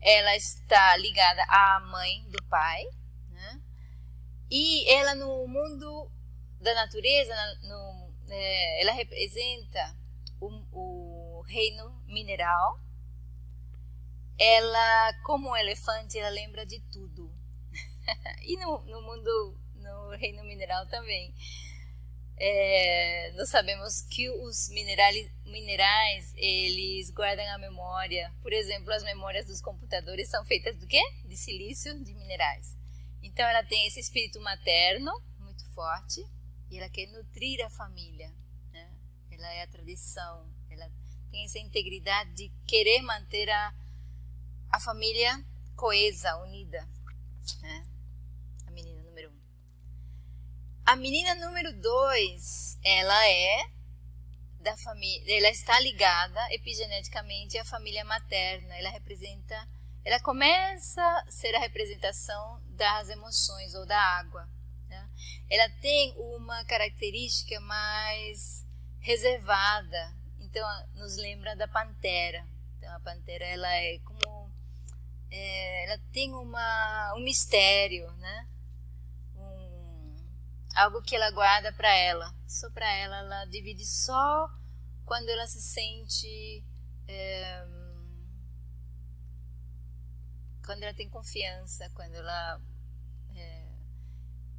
[0.00, 2.84] ela está ligada à mãe do pai,
[4.50, 6.10] e ela no mundo
[6.60, 9.96] da natureza, no, é, ela representa
[10.40, 12.78] o, o, reino mineral.
[14.38, 17.30] Ela, como um elefante, ela lembra de tudo.
[18.46, 21.34] e no, no mundo, no reino mineral também.
[22.36, 28.32] É, nós sabemos que os minerais, minerais eles guardam a memória.
[28.42, 31.00] Por exemplo, as memórias dos computadores são feitas do quê?
[31.24, 32.76] De silício, de minerais.
[33.22, 36.20] Então ela tem esse espírito materno muito forte
[36.70, 38.32] e ela quer nutrir a família.
[38.72, 38.90] Né?
[39.30, 40.90] Ela é a tradição, ela
[41.30, 43.74] tem essa integridade de querer manter a,
[44.70, 45.42] a família
[45.76, 46.86] coesa, unida.
[50.86, 53.70] A menina número 2, ela é
[54.60, 58.76] da família, ela está ligada epigeneticamente à família materna.
[58.76, 59.66] Ela representa,
[60.04, 64.46] ela começa a ser a representação das emoções ou da água.
[64.86, 65.08] Né?
[65.50, 68.66] Ela tem uma característica mais
[69.00, 72.46] reservada, então nos lembra da pantera.
[72.76, 74.52] Então a pantera ela é como
[75.30, 78.48] é, ela tem uma, um mistério, né?
[80.74, 83.18] Algo que ela guarda para ela, só para ela.
[83.18, 84.50] Ela divide só
[85.04, 86.64] quando ela se sente
[87.06, 87.66] é,
[90.64, 92.60] quando ela tem confiança, quando ela
[93.36, 93.68] é,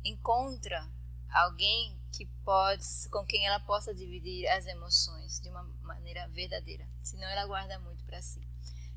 [0.04, 0.88] encontra
[1.32, 6.88] alguém que pode, com quem ela possa dividir as emoções de uma maneira verdadeira.
[7.04, 8.48] Senão ela guarda muito para si.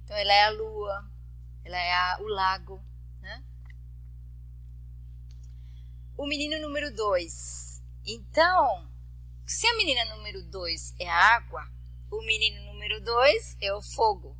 [0.04, 1.10] Então ela é a lua,
[1.64, 2.82] ela é a, o lago,
[3.20, 3.42] né?
[6.18, 7.80] O menino número 2.
[8.04, 8.90] Então,
[9.46, 11.64] se a menina número 2 é a água,
[12.10, 14.36] o menino número 2 é o fogo,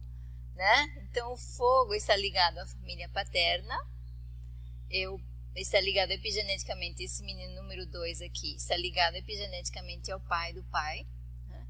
[0.57, 0.87] né?
[1.05, 3.77] Então o fogo está ligado à família paterna.
[4.91, 5.21] Eu
[5.55, 11.07] está ligado epigeneticamente, esse menino número 2 aqui, está ligado epigeneticamente ao pai do pai.
[11.47, 11.65] Né?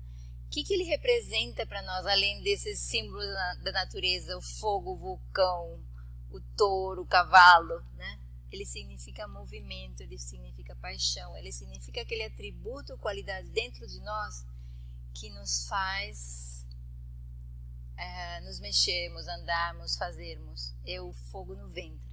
[0.46, 3.26] O que, que ele representa para nós, além desses símbolos
[3.62, 5.84] da natureza, o fogo, o vulcão,
[6.30, 8.17] o touro, o cavalo, né?
[8.50, 14.46] Ele significa movimento, ele significa paixão, ele significa aquele atributo, qualidade dentro de nós
[15.14, 16.66] que nos faz
[17.96, 20.72] é, nos mexermos, andarmos, fazermos.
[20.86, 22.08] É o fogo no ventre.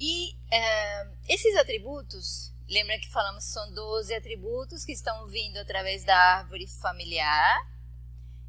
[0.00, 6.04] E é, esses atributos, lembra que falamos que são 12 atributos que estão vindo através
[6.04, 7.58] da árvore familiar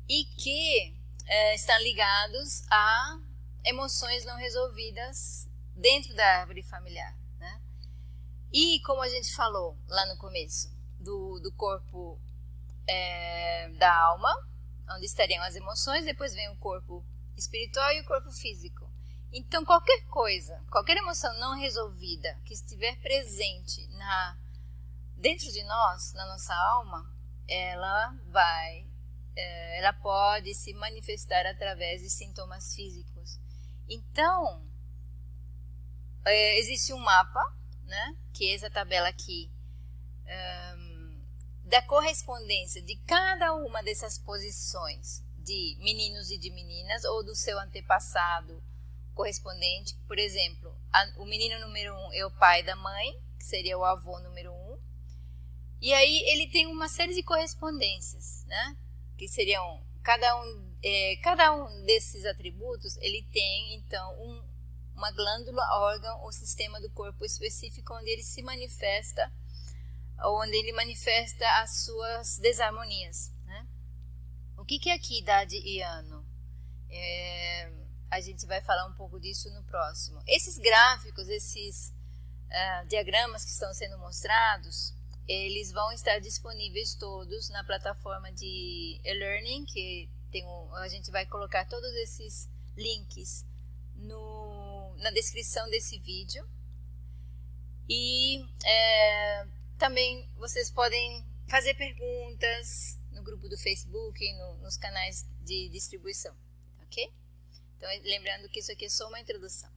[0.07, 0.95] e que
[1.29, 3.19] é, estão ligados a
[3.63, 7.15] emoções não resolvidas dentro da árvore familiar.
[7.37, 7.61] Né?
[8.51, 12.19] E como a gente falou lá no começo, do, do corpo
[12.87, 14.35] é, da alma,
[14.89, 17.05] onde estariam as emoções, depois vem o corpo
[17.37, 18.89] espiritual e o corpo físico.
[19.31, 24.35] Então, qualquer coisa, qualquer emoção não resolvida que estiver presente na
[25.15, 27.05] dentro de nós, na nossa alma,
[27.47, 28.87] ela vai,
[29.77, 33.39] ela pode se manifestar através de sintomas físicos.
[33.87, 34.65] Então,
[36.25, 37.41] é, existe um mapa,
[37.83, 39.51] né, que é essa tabela aqui,
[40.77, 41.21] um,
[41.65, 47.59] da correspondência de cada uma dessas posições de meninos e de meninas, ou do seu
[47.59, 48.63] antepassado,
[49.15, 49.95] correspondente.
[50.07, 53.83] Por exemplo, a, o menino número um é o pai da mãe, que seria o
[53.83, 54.79] avô número um.
[55.81, 58.77] E aí ele tem uma série de correspondências, né?
[59.19, 64.41] Que seriam cada um, é, cada um desses atributos ele tem então um,
[64.95, 69.29] uma glândula, órgão ou sistema do corpo específico onde ele se manifesta,
[70.23, 73.29] onde ele manifesta as suas desarmonias.
[73.43, 73.67] Né?
[74.57, 76.25] O que, que é aqui idade e ano?
[76.89, 77.69] É,
[78.09, 80.23] a gente vai falar um pouco disso no próximo.
[80.25, 81.93] Esses gráficos, esses
[82.47, 84.93] uh, diagramas que estão sendo mostrados,
[85.29, 91.23] eles vão estar disponíveis todos na plataforma de e-learning, que tem um, a gente vai
[91.27, 93.45] colocar todos esses links
[93.95, 96.43] no, na descrição desse vídeo.
[97.87, 105.69] E é, também vocês podem fazer perguntas no grupo do Facebook no, nos canais de
[105.69, 106.35] distribuição,
[106.81, 107.13] ok?
[107.77, 109.69] Então, lembrando que isso aqui é só uma introdução.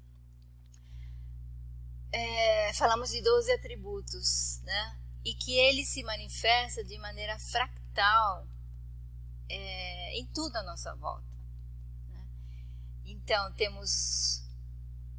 [2.11, 5.02] É, falamos de 12 atributos, né?
[5.25, 8.47] E que ele se manifesta de maneira fractal
[9.49, 11.37] é, em tudo à nossa volta.
[12.11, 12.27] Né?
[13.05, 14.43] Então, temos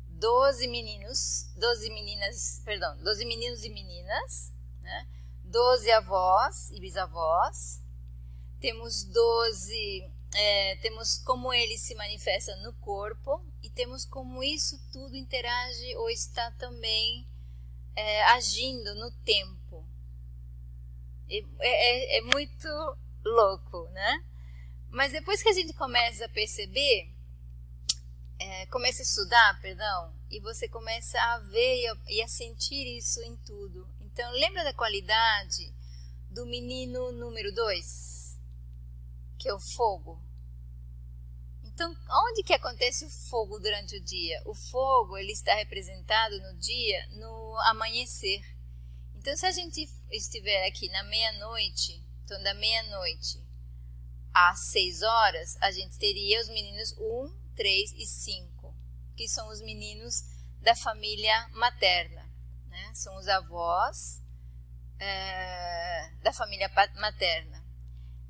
[0.10, 4.52] 12 meninos, 12 meninas, perdão, 12 meninos e meninas,
[4.82, 5.08] né?
[5.44, 7.82] 12 avós e bisavós,
[8.60, 15.16] temos 12 é, temos como ele se manifesta no corpo e temos como isso tudo
[15.16, 17.28] interage ou está também
[17.96, 19.86] é, agindo no tempo.
[21.40, 22.68] É, é, é, muito
[23.26, 24.24] louco, né?
[24.90, 27.10] Mas depois que a gente começa a perceber,
[28.40, 32.98] é, começa a estudar, perdão, e você começa a ver e a, e a sentir
[32.98, 33.88] isso em tudo.
[34.02, 35.74] Então, lembra da qualidade
[36.30, 38.14] do menino número 2?
[39.44, 40.18] que é o fogo.
[41.66, 41.94] Então,
[42.30, 44.42] onde que acontece o fogo durante o dia?
[44.46, 48.42] O fogo ele está representado no dia no amanhecer.
[49.24, 53.42] Então, se a gente estiver aqui na meia-noite, então da meia-noite
[54.34, 58.76] às seis horas, a gente teria os meninos 1, 3 e 5,
[59.16, 60.26] que são os meninos
[60.60, 62.30] da família materna.
[62.68, 62.92] Né?
[62.94, 64.22] São os avós
[65.00, 67.64] é, da família materna.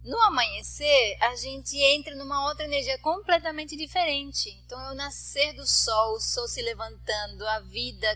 [0.04, 4.48] No amanhecer, a gente entra numa outra energia completamente diferente.
[4.64, 8.16] Então, é o nascer do sol, o sol se levantando, a vida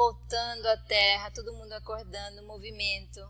[0.00, 3.20] voltando à terra, todo mundo acordando, movimento.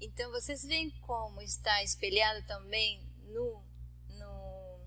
[0.00, 3.64] Então, vocês veem como está espelhado também no,
[4.10, 4.80] no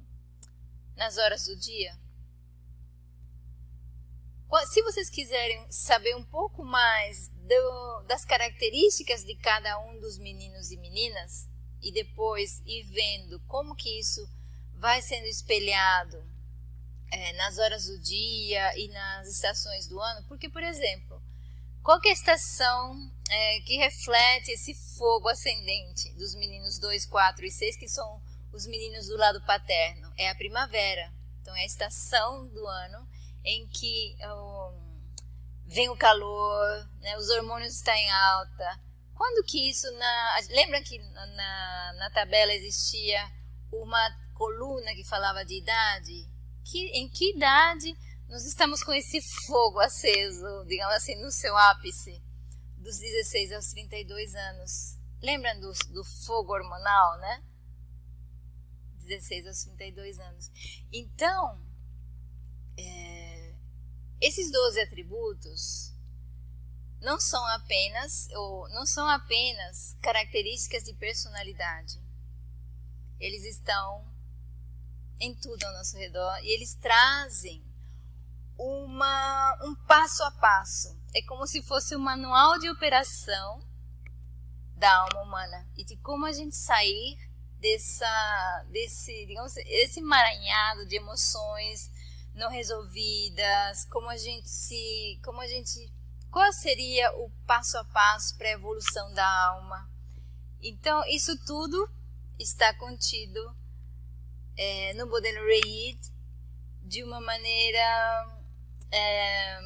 [0.95, 1.99] nas horas do dia?
[4.67, 10.71] Se vocês quiserem saber um pouco mais do, das características de cada um dos meninos
[10.71, 11.49] e meninas,
[11.81, 14.25] e depois ir vendo como que isso
[14.75, 16.23] vai sendo espelhado
[17.11, 21.12] é, nas horas do dia e nas estações do ano, porque, por exemplo,
[21.83, 27.51] qual é a estação é, que reflete esse fogo ascendente dos meninos 2, 4 e
[27.51, 28.21] 6, que são
[28.53, 30.11] os meninos do lado paterno?
[30.17, 31.13] É a primavera.
[31.41, 33.07] Então, é a estação do ano
[33.43, 34.15] em que
[35.65, 38.79] vem o calor, né, os hormônios estão em alta,
[39.13, 43.19] quando que isso na lembra que na, na tabela existia
[43.71, 46.29] uma coluna que falava de idade?
[46.65, 47.95] Que em que idade
[48.33, 52.19] nós estamos com esse fogo aceso, digamos assim, no seu ápice,
[52.79, 54.97] dos 16 aos 32 anos?
[55.21, 57.43] Lembram do, do fogo hormonal, né?
[59.01, 60.51] 16 aos 32 anos.
[60.91, 61.63] Então,
[62.75, 63.53] é,
[64.19, 65.93] esses 12 atributos
[67.01, 72.01] não são apenas ou não são apenas características de personalidade.
[73.19, 74.11] Eles estão
[75.19, 77.71] em tudo ao nosso redor e eles trazem
[78.57, 80.97] uma um passo a passo.
[81.13, 83.61] É como se fosse um manual de operação
[84.75, 87.17] da alma humana e de como a gente sair
[87.59, 91.91] dessa desse digamos esse emaranhado de emoções
[92.35, 95.91] não resolvidas, como a gente se como a gente
[96.33, 99.87] qual seria o passo a passo para a evolução da alma?
[100.63, 101.87] Então, isso tudo
[102.39, 103.55] está contido
[104.57, 105.99] é, no modelo Reid
[106.81, 108.42] de uma maneira
[108.93, 109.59] é,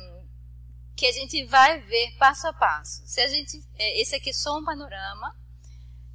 [0.96, 3.04] que a gente vai ver passo a passo.
[3.06, 5.36] Se a gente, é, esse aqui é só um panorama.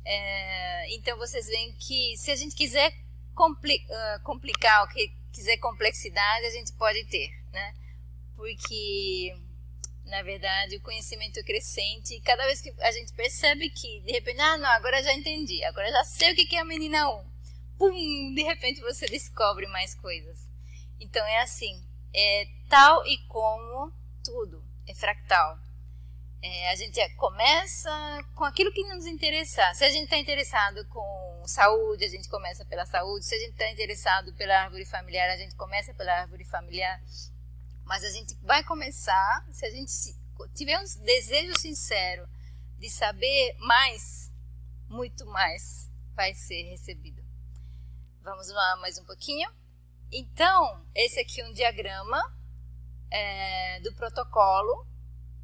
[0.04, 2.92] É, então vocês veem que se a gente quiser
[3.34, 7.74] compli uh, complicar, o que quiser complexidade, a gente pode ter, né?
[8.34, 9.32] Porque
[10.04, 12.14] na verdade, o conhecimento crescente.
[12.14, 15.64] E cada vez que a gente percebe que, de repente, ah, não, agora já entendi,
[15.64, 17.32] agora já sei o que é a menina 1.
[17.78, 20.50] Pum, de repente você descobre mais coisas.
[21.00, 21.82] Então é assim,
[22.14, 23.92] é tal e como
[24.24, 25.58] tudo, é fractal.
[26.44, 27.90] É, a gente começa
[28.34, 29.72] com aquilo que nos interessa.
[29.74, 33.24] Se a gente está interessado com saúde, a gente começa pela saúde.
[33.24, 37.00] Se a gente está interessado pela árvore familiar, a gente começa pela árvore familiar.
[37.84, 39.92] Mas a gente vai começar, se a gente
[40.54, 42.28] tiver um desejo sincero
[42.78, 44.32] de saber mais,
[44.88, 47.22] muito mais vai ser recebido.
[48.20, 49.48] Vamos lá mais um pouquinho?
[50.12, 52.20] Então, esse aqui é um diagrama
[53.10, 54.86] é, do protocolo,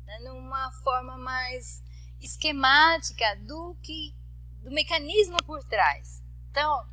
[0.05, 1.83] né, numa forma mais
[2.21, 4.15] esquemática do que
[4.63, 6.23] do mecanismo por trás.
[6.51, 6.87] Então,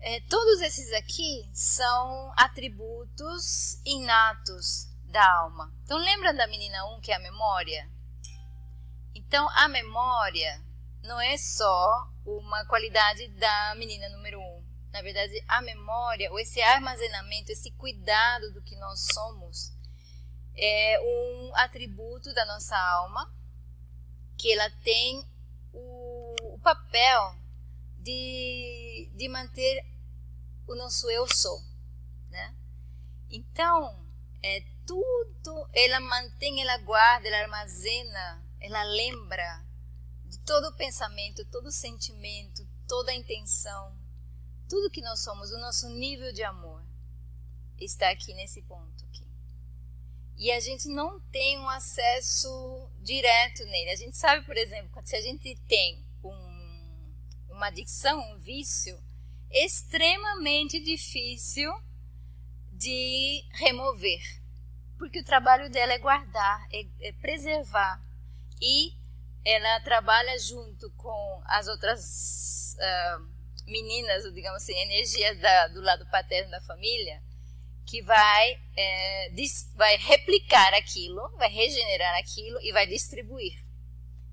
[0.00, 5.72] é, todos esses aqui são atributos inatos da alma.
[5.84, 7.88] Então, lembra da menina 1 que é a memória?
[9.14, 10.60] Então, a memória
[11.04, 14.57] não é só uma qualidade da menina número 1.
[14.92, 19.72] Na verdade, a memória, ou esse armazenamento, esse cuidado do que nós somos,
[20.56, 23.32] é um atributo da nossa alma
[24.36, 25.24] que ela tem
[25.72, 27.36] o, o papel
[27.98, 29.84] de, de manter
[30.66, 31.60] o nosso eu sou,
[32.30, 32.54] né?
[33.30, 34.06] Então,
[34.42, 39.64] é tudo, ela mantém, ela guarda, ela armazena, ela lembra
[40.24, 43.96] de todo o pensamento, todo o sentimento, toda a intenção,
[44.68, 46.84] tudo que nós somos, o nosso nível de amor
[47.80, 49.26] está aqui nesse ponto aqui.
[50.36, 53.90] E a gente não tem um acesso direto nele.
[53.90, 57.12] A gente sabe, por exemplo, se a gente tem um,
[57.48, 59.02] uma adicção, um vício,
[59.50, 61.72] extremamente difícil
[62.72, 64.22] de remover,
[64.98, 68.00] porque o trabalho dela é guardar, é, é preservar
[68.60, 68.92] e
[69.44, 73.37] ela trabalha junto com as outras uh,
[73.68, 77.22] meninas, digamos assim, energias da, do lado paterno da família,
[77.86, 83.64] que vai, é, dis, vai replicar aquilo, vai regenerar aquilo e vai distribuir.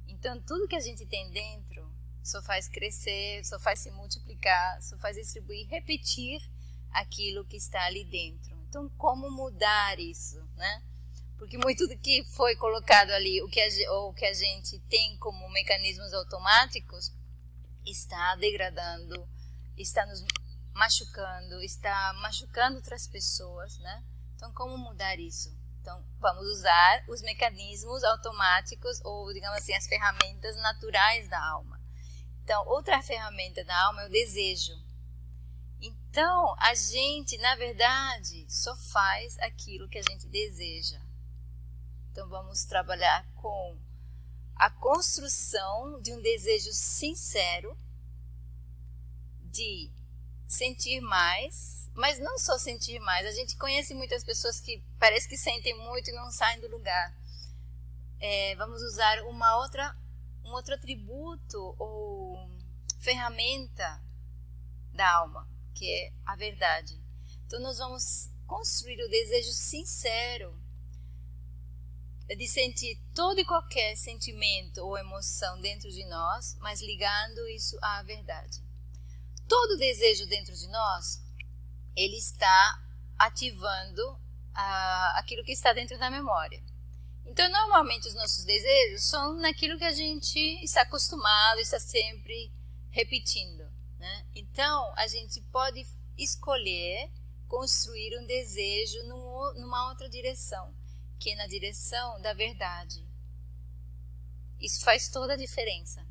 [0.08, 4.98] Então, tudo que a gente tem dentro só faz crescer, só faz se multiplicar, só
[4.98, 6.42] faz distribuir, repetir
[6.92, 8.58] aquilo que está ali dentro.
[8.68, 10.84] Então, como mudar isso, né?
[11.38, 14.80] Porque muito do que foi colocado ali, o que a, ou o que a gente
[14.90, 17.12] tem como mecanismos automáticos,
[17.86, 19.28] está degradando,
[19.78, 20.24] está nos
[20.74, 24.04] machucando, está machucando outras pessoas, né?
[24.36, 25.56] Então, como mudar isso?
[25.80, 31.80] Então, vamos usar os mecanismos automáticos ou, digamos assim, as ferramentas naturais da alma.
[32.44, 34.74] Então, outra ferramenta da alma é o desejo.
[35.82, 41.00] Então, a gente, na verdade, só faz aquilo que a gente deseja.
[42.12, 43.78] Então, vamos trabalhar com
[44.56, 47.78] a construção de um desejo sincero
[49.44, 49.92] de
[50.48, 53.26] sentir mais, mas não só sentir mais.
[53.26, 57.16] A gente conhece muitas pessoas que parece que sentem muito e não saem do lugar.
[58.20, 59.96] É, vamos usar uma outra,
[60.44, 62.50] um outro atributo ou
[63.00, 64.02] ferramenta
[64.94, 67.00] da alma, que é a verdade.
[67.46, 70.65] Então, nós vamos construir o desejo sincero
[72.34, 78.02] de sentir todo e qualquer sentimento ou emoção dentro de nós, mas ligando isso à
[78.02, 78.64] verdade.
[79.48, 81.22] Todo desejo dentro de nós,
[81.96, 82.82] ele está
[83.18, 84.20] ativando
[84.56, 86.64] ah, aquilo que está dentro da memória.
[87.28, 92.52] Então, normalmente os nossos desejos são naquilo que a gente está acostumado, está sempre
[92.90, 93.64] repetindo.
[94.00, 94.26] Né?
[94.36, 95.86] Então, a gente pode
[96.18, 97.12] escolher
[97.48, 100.75] construir um desejo num, numa outra direção
[101.20, 103.06] que na direção da verdade.
[104.60, 106.02] Isso faz toda a diferença.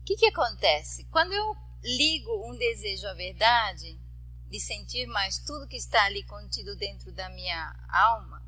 [0.00, 1.04] O que, que acontece?
[1.04, 4.00] Quando eu ligo um desejo à verdade,
[4.48, 8.42] de sentir mais tudo que está ali contido dentro da minha alma,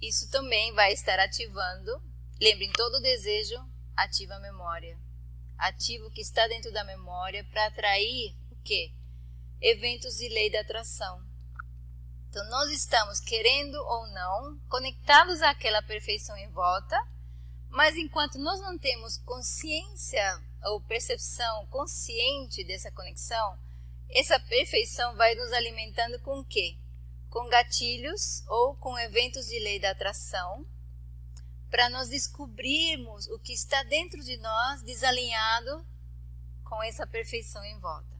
[0.00, 2.02] isso também vai estar ativando.
[2.40, 3.56] Lembrem, todo desejo
[3.96, 4.98] ativa a memória.
[5.56, 8.92] Ativa o que está dentro da memória para atrair o quê?
[9.60, 11.24] Eventos de lei da atração.
[12.34, 17.00] Então, nós estamos, querendo ou não, conectados àquela perfeição em volta,
[17.70, 23.56] mas enquanto nós não temos consciência ou percepção consciente dessa conexão,
[24.10, 26.76] essa perfeição vai nos alimentando com o quê?
[27.30, 30.66] Com gatilhos ou com eventos de lei da atração,
[31.70, 35.86] para nós descobrirmos o que está dentro de nós desalinhado
[36.64, 38.12] com essa perfeição em volta.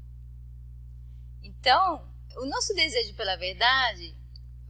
[1.43, 4.15] Então, o nosso desejo pela verdade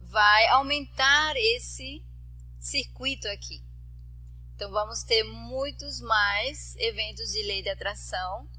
[0.01, 2.03] vai aumentar esse
[2.59, 3.63] circuito aqui.
[4.55, 8.49] Então vamos ter muitos mais eventos de lei de atração,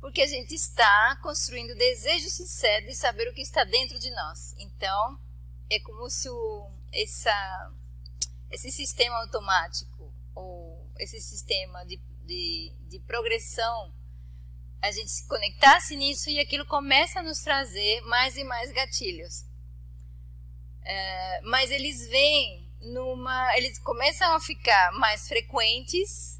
[0.00, 4.10] porque a gente está construindo o desejo sincero de saber o que está dentro de
[4.10, 4.54] nós.
[4.58, 5.20] Então
[5.68, 7.72] é como se o, essa,
[8.50, 13.92] esse sistema automático ou esse sistema de, de, de progressão
[14.84, 19.46] a gente se conectasse nisso e aquilo começa a nos trazer mais e mais gatilhos.
[20.84, 23.56] É, mas eles vêm numa.
[23.56, 26.38] Eles começam a ficar mais frequentes.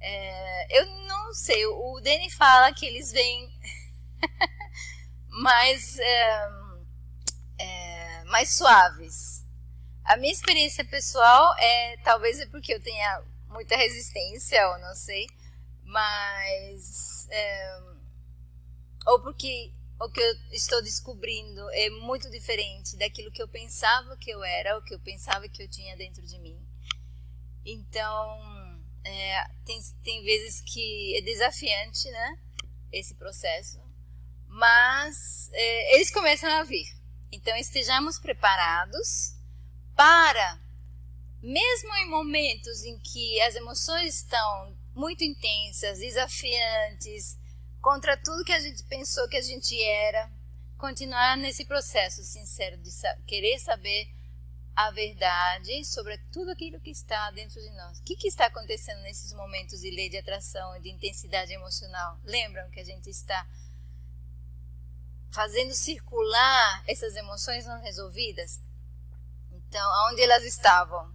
[0.00, 3.52] É, eu não sei, o Danny fala que eles vêm
[5.28, 6.48] mais, é,
[7.58, 9.44] é, mais suaves.
[10.04, 15.26] A minha experiência pessoal é talvez é porque eu tenha muita resistência, ou não sei,
[15.88, 17.80] mas é,
[19.06, 24.30] ou porque o que eu estou descobrindo é muito diferente daquilo que eu pensava que
[24.30, 26.60] eu era, o que eu pensava que eu tinha dentro de mim.
[27.64, 32.38] Então, é, tem, tem vezes que é desafiante, né?
[32.92, 33.80] Esse processo.
[34.46, 36.86] Mas é, eles começam a vir.
[37.32, 39.34] Então, estejamos preparados
[39.96, 40.60] para,
[41.42, 47.38] mesmo em momentos em que as emoções estão muito intensas, desafiantes,
[47.80, 50.28] contra tudo que a gente pensou que a gente era,
[50.76, 52.90] continuar nesse processo sincero de
[53.24, 54.08] querer saber
[54.74, 57.98] a verdade sobre tudo aquilo que está dentro de nós.
[57.98, 62.18] O que, que está acontecendo nesses momentos de lei de atração e de intensidade emocional?
[62.24, 63.46] Lembram que a gente está
[65.30, 68.60] fazendo circular essas emoções não resolvidas?
[69.52, 71.12] Então, aonde elas estavam?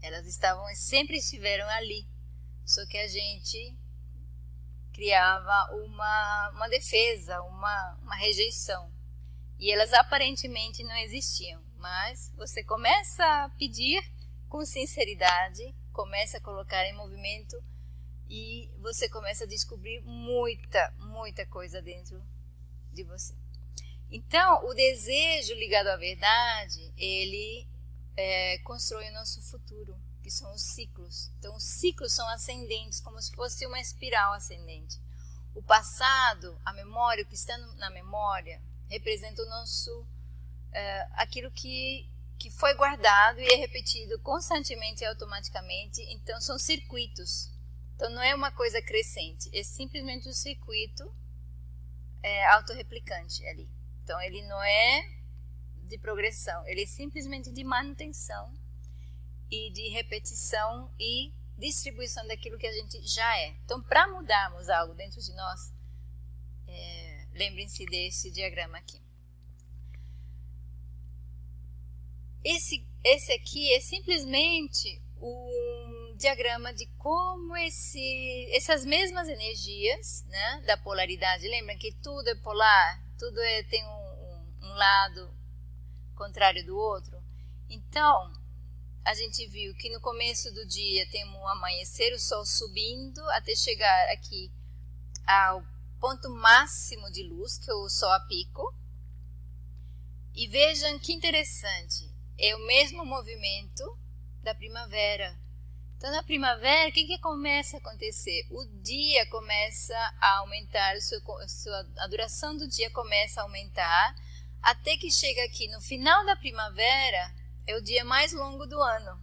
[0.00, 2.06] Elas estavam, sempre estiveram ali
[2.68, 3.74] só que a gente
[4.92, 8.92] criava uma, uma defesa, uma, uma rejeição.
[9.58, 11.62] E elas aparentemente não existiam.
[11.78, 14.02] Mas você começa a pedir
[14.50, 17.56] com sinceridade, começa a colocar em movimento
[18.28, 22.22] e você começa a descobrir muita, muita coisa dentro
[22.92, 23.34] de você.
[24.10, 27.66] Então, o desejo ligado à verdade, ele
[28.14, 29.98] é, constrói o nosso futuro
[30.28, 31.32] que são os ciclos.
[31.38, 35.00] Então, os ciclos são ascendentes, como se fosse uma espiral ascendente.
[35.54, 38.60] O passado, a memória, o que está na memória,
[38.90, 40.06] representa o nosso,
[40.70, 42.06] é, aquilo que,
[42.38, 46.02] que foi guardado e é repetido constantemente e automaticamente.
[46.12, 47.50] Então, são circuitos.
[47.96, 51.10] Então, não é uma coisa crescente, é simplesmente um circuito
[52.22, 53.66] é, autorreplicante ali.
[54.04, 55.08] Então, ele não é
[55.84, 58.52] de progressão, ele é simplesmente de manutenção
[59.50, 63.48] e de repetição e distribuição daquilo que a gente já é.
[63.64, 65.72] Então, para mudarmos algo dentro de nós,
[66.66, 69.00] é, lembrem-se desse diagrama aqui.
[72.44, 80.76] Esse, esse aqui é simplesmente um diagrama de como esse, essas mesmas energias né, da
[80.76, 85.30] polaridade, lembra que tudo é polar, tudo é, tem um, um, um lado
[86.14, 87.20] contrário do outro?
[87.68, 88.32] Então,
[89.04, 93.54] a gente viu que no começo do dia tem um amanhecer, o sol subindo até
[93.54, 94.50] chegar aqui
[95.26, 95.64] ao
[96.00, 98.74] ponto máximo de luz, que é o sol a pico.
[100.34, 103.98] E vejam que interessante, é o mesmo movimento
[104.42, 105.36] da primavera.
[105.96, 108.46] Então, na primavera, o que, que começa a acontecer?
[108.50, 110.94] O dia começa a aumentar,
[111.96, 114.14] a duração do dia começa a aumentar,
[114.62, 117.34] até que chega aqui no final da primavera,
[117.68, 119.20] é o dia mais longo do ano.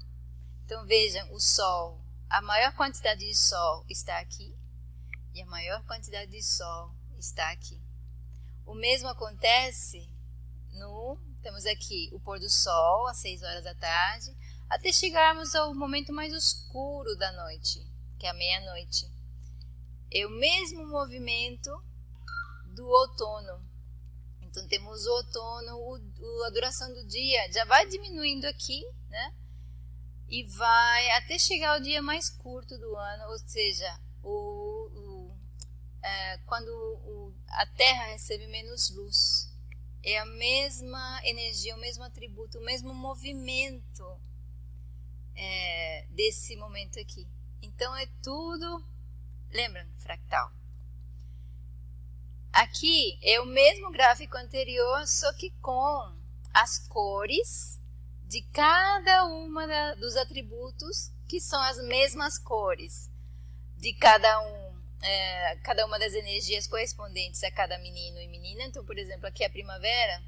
[0.63, 4.55] Então, vejam, o Sol, a maior quantidade de Sol está aqui
[5.33, 7.81] e a maior quantidade de Sol está aqui.
[8.63, 10.07] O mesmo acontece
[10.73, 14.35] no temos aqui o pôr do sol às 6 horas da tarde,
[14.67, 17.85] até chegarmos ao momento mais escuro da noite,
[18.19, 19.07] que é a meia-noite.
[20.11, 21.69] É o mesmo movimento
[22.75, 23.63] do outono.
[24.55, 29.33] Então temos o outono, o, o, a duração do dia já vai diminuindo aqui, né?
[30.29, 35.37] E vai até chegar ao dia mais curto do ano, ou seja, o, o
[36.01, 39.53] é, quando a Terra recebe menos luz
[40.01, 44.05] é a mesma energia, o mesmo atributo, o mesmo movimento
[45.35, 47.27] é, desse momento aqui.
[47.61, 48.85] Então é tudo,
[49.51, 50.49] lembra, fractal.
[52.55, 56.15] Aqui é o mesmo gráfico anterior, só que com
[56.53, 57.81] as cores
[58.23, 63.11] de cada uma da, dos atributos que são as mesmas cores
[63.75, 68.63] de cada um é, cada uma das energias correspondentes a cada menino e menina.
[68.63, 70.23] Então, por exemplo, aqui a primavera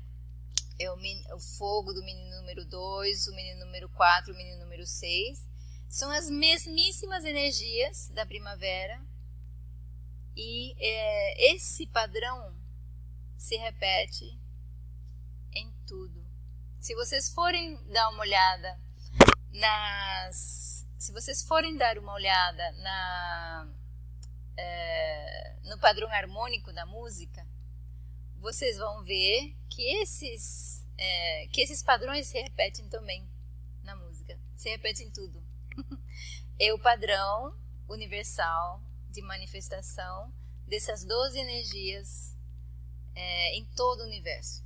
[0.78, 0.97] é o,
[1.34, 5.47] o fogo do menino número 2, o menino número 4, o menino número 6.
[5.88, 9.01] São as mesmíssimas energias da primavera
[10.38, 12.55] e é, esse padrão
[13.35, 14.39] se repete
[15.51, 16.23] em tudo.
[16.79, 18.79] Se vocês forem dar uma olhada
[19.51, 20.85] nas.
[20.99, 23.67] Se vocês forem dar uma olhada na
[24.55, 27.45] é, no padrão harmônico da música,
[28.39, 33.27] vocês vão ver que esses, é, que esses padrões se repetem também
[33.83, 35.43] na música, se repetem em tudo.
[36.59, 37.55] é o padrão
[37.88, 38.86] universal
[39.18, 40.32] de manifestação
[40.68, 42.36] dessas 12 energias
[43.15, 44.63] é, em todo o universo.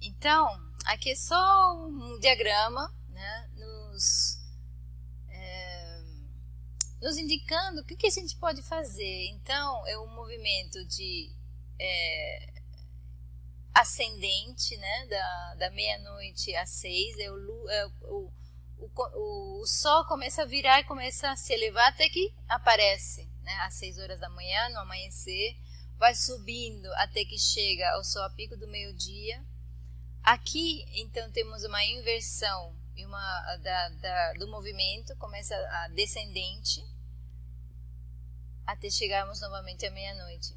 [0.00, 0.46] Então,
[0.84, 4.38] aqui é só um diagrama né, nos
[7.00, 9.26] nos indicando o que, que a gente pode fazer.
[9.28, 11.30] Então, é um movimento de
[11.78, 12.62] é,
[13.72, 18.32] ascendente, né, da, da meia-noite às seis, é o, é o,
[18.78, 23.52] o, o, Sol começa a virar e começa a se elevar até que aparece, né,
[23.62, 25.56] às seis horas da manhã, no amanhecer,
[25.98, 29.44] vai subindo até que chega ao Sol a pico do meio-dia.
[30.22, 36.84] Aqui, então, temos uma inversão e uma da, da, do movimento começa a descendente
[38.66, 40.54] até chegarmos novamente à meia-noite.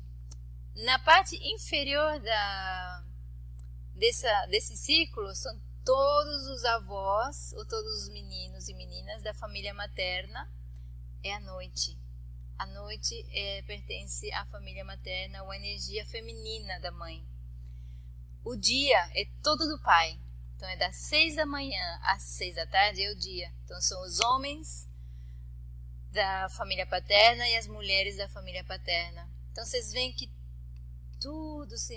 [0.75, 3.03] Na parte inferior da,
[3.95, 9.73] dessa, desse círculo são todos os avós ou todos os meninos e meninas da família
[9.73, 10.51] materna.
[11.23, 11.97] É a noite.
[12.57, 17.25] A noite é, pertence à família materna, ou à energia feminina da mãe.
[18.43, 20.19] O dia é todo do pai.
[20.55, 23.51] Então é das seis da manhã às seis da tarde é o dia.
[23.63, 24.87] Então são os homens
[26.11, 29.27] da família paterna e as mulheres da família paterna.
[29.51, 30.31] Então vocês veem que
[31.19, 31.95] tudo se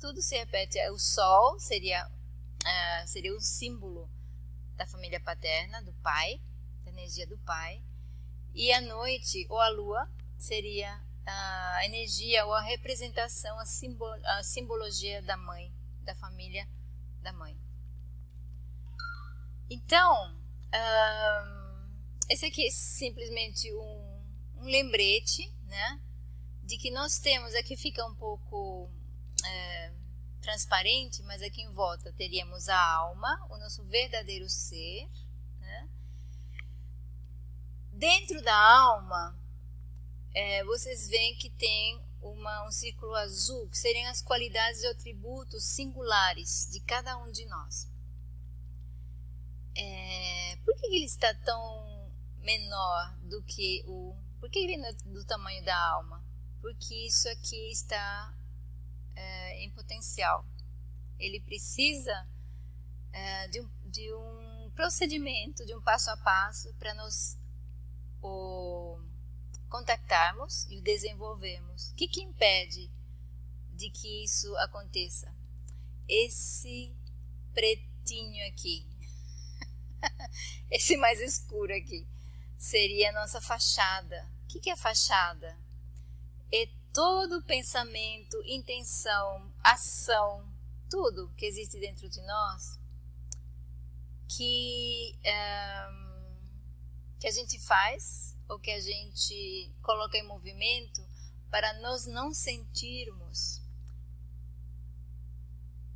[0.00, 0.78] tudo se repete.
[0.90, 2.04] O sol seria
[2.64, 4.08] uh, seria o símbolo
[4.76, 6.40] da família paterna, do pai,
[6.84, 7.82] da energia do pai,
[8.54, 14.42] e a noite ou a lua seria a energia ou a representação, a, simbolo, a
[14.42, 16.66] simbologia da mãe, da família
[17.22, 17.56] da mãe.
[19.68, 20.34] Então,
[22.30, 24.22] esse aqui é simplesmente um,
[24.56, 26.00] um, lembrete, né?
[26.64, 28.90] De que nós temos, aqui fica um pouco
[29.44, 29.92] é,
[30.48, 35.06] transparente, mas aqui em volta teríamos a alma, o nosso verdadeiro ser.
[35.60, 35.88] Né?
[37.92, 39.38] Dentro da alma,
[40.34, 45.64] é, vocês veem que tem uma, um círculo azul, que seriam as qualidades e atributos
[45.64, 47.86] singulares de cada um de nós.
[49.76, 54.16] É, por que ele está tão menor do que o.
[54.40, 56.24] Por que ele não é do tamanho da alma?
[56.62, 58.34] Porque isso aqui está
[59.18, 60.46] é, em potencial.
[61.18, 62.26] Ele precisa
[63.12, 67.36] é, de, um, de um procedimento, de um passo a passo para nos
[68.22, 69.00] o,
[69.68, 71.90] contactarmos e o desenvolvermos.
[71.90, 72.90] O que, que impede
[73.74, 75.34] de que isso aconteça?
[76.08, 76.94] Esse
[77.52, 78.86] pretinho aqui,
[80.70, 82.06] esse mais escuro aqui,
[82.56, 84.30] seria a nossa fachada.
[84.44, 85.58] O que, que é fachada?
[86.98, 90.52] Todo pensamento, intenção, ação,
[90.90, 92.76] tudo que existe dentro de nós
[94.26, 95.90] que, um, eh,
[97.20, 101.00] que a gente faz ou que a gente coloca em movimento
[101.48, 103.62] para nós não sentirmos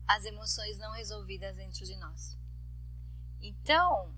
[0.07, 2.39] as emoções não resolvidas dentro de nós.
[3.41, 4.15] Então,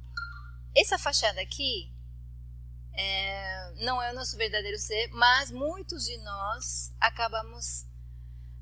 [0.74, 1.93] essa fachada aqui
[2.96, 7.86] é, não é o nosso verdadeiro ser, mas muitos de nós acabamos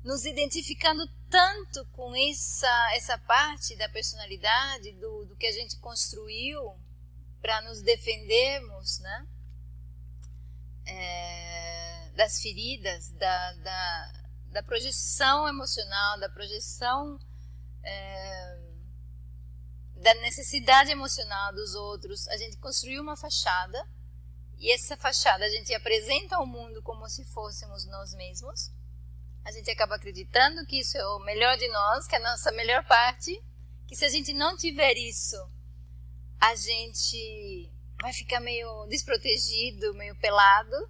[0.03, 6.75] nos identificando tanto com essa, essa parte da personalidade, do, do que a gente construiu
[7.41, 9.27] para nos defendermos, né?
[10.85, 14.13] é, das feridas, da, da,
[14.51, 17.19] da, projeção emocional, da projeção
[17.83, 18.59] é,
[19.95, 22.27] da necessidade emocional dos outros.
[22.27, 23.87] A gente construiu uma fachada
[24.63, 28.71] e essa fachada a gente apresenta ao mundo como se fôssemos nós mesmos.
[29.43, 32.49] A gente acaba acreditando que isso é o melhor de nós, que é a nossa
[32.53, 33.43] melhor parte,
[33.85, 35.35] que se a gente não tiver isso,
[36.39, 37.69] a gente
[38.01, 40.89] vai ficar meio desprotegido, meio pelado,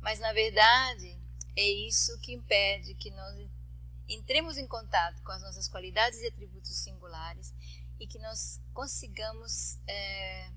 [0.00, 1.14] mas na verdade
[1.54, 3.50] é isso que impede que nós
[4.08, 7.52] entremos em contato com as nossas qualidades e atributos singulares
[8.00, 10.50] e que nós consigamos é,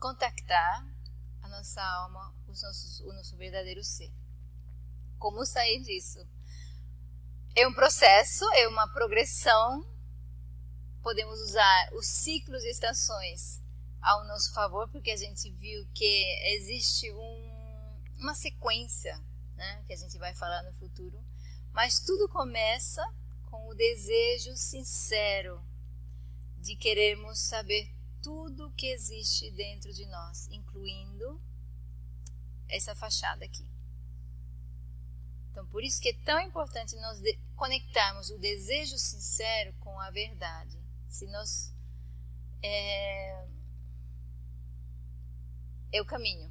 [0.00, 0.93] contactar
[1.44, 4.10] a nossa alma, os nossos, o nosso verdadeiro ser.
[5.18, 6.26] Como sair disso?
[7.54, 9.86] É um processo, é uma progressão.
[11.02, 13.62] Podemos usar os ciclos e estações
[14.00, 16.24] ao nosso favor, porque a gente viu que
[16.54, 19.14] existe um, uma sequência,
[19.54, 21.22] né, que a gente vai falar no futuro,
[21.72, 23.02] mas tudo começa
[23.50, 25.62] com o desejo sincero
[26.58, 27.93] de querermos saber
[28.24, 31.38] tudo que existe dentro de nós, incluindo
[32.66, 33.68] essa fachada aqui.
[35.50, 37.20] Então, por isso que é tão importante nós
[37.54, 40.76] conectarmos o desejo sincero com a verdade.
[41.06, 41.72] Se nós
[42.62, 43.46] é,
[45.92, 46.50] é o caminho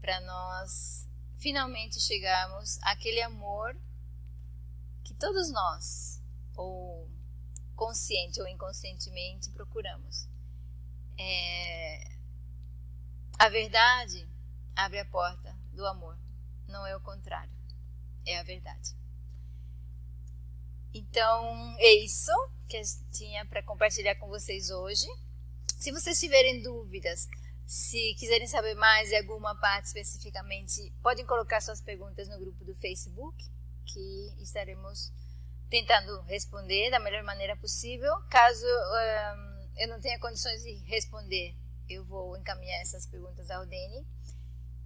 [0.00, 3.76] para nós finalmente chegarmos àquele amor
[5.04, 6.22] que todos nós,
[6.54, 7.10] ou
[7.74, 10.35] consciente ou inconscientemente, procuramos.
[11.18, 12.16] É...
[13.38, 14.28] A verdade
[14.74, 16.18] abre a porta do amor,
[16.68, 17.52] não é o contrário,
[18.26, 18.96] é a verdade.
[20.94, 22.32] Então, é isso
[22.66, 25.06] que eu tinha para compartilhar com vocês hoje.
[25.78, 27.28] Se vocês tiverem dúvidas,
[27.66, 32.74] se quiserem saber mais de alguma parte especificamente, podem colocar suas perguntas no grupo do
[32.76, 33.36] Facebook,
[33.84, 35.12] que estaremos
[35.68, 38.12] tentando responder da melhor maneira possível.
[38.30, 41.54] Caso um, eu não tenha condições de responder,
[41.88, 44.06] eu vou encaminhar essas perguntas ao Deni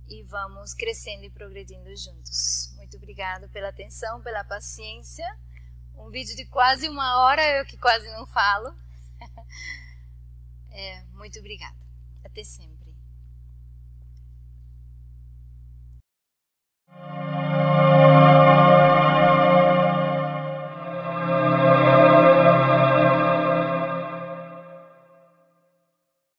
[0.08, 2.72] e vamos crescendo e progredindo juntos.
[2.76, 5.24] Muito obrigado pela atenção, pela paciência.
[5.96, 8.74] Um vídeo de quase uma hora, eu que quase não falo.
[10.70, 11.78] é, muito obrigada.
[12.24, 12.79] Até sempre.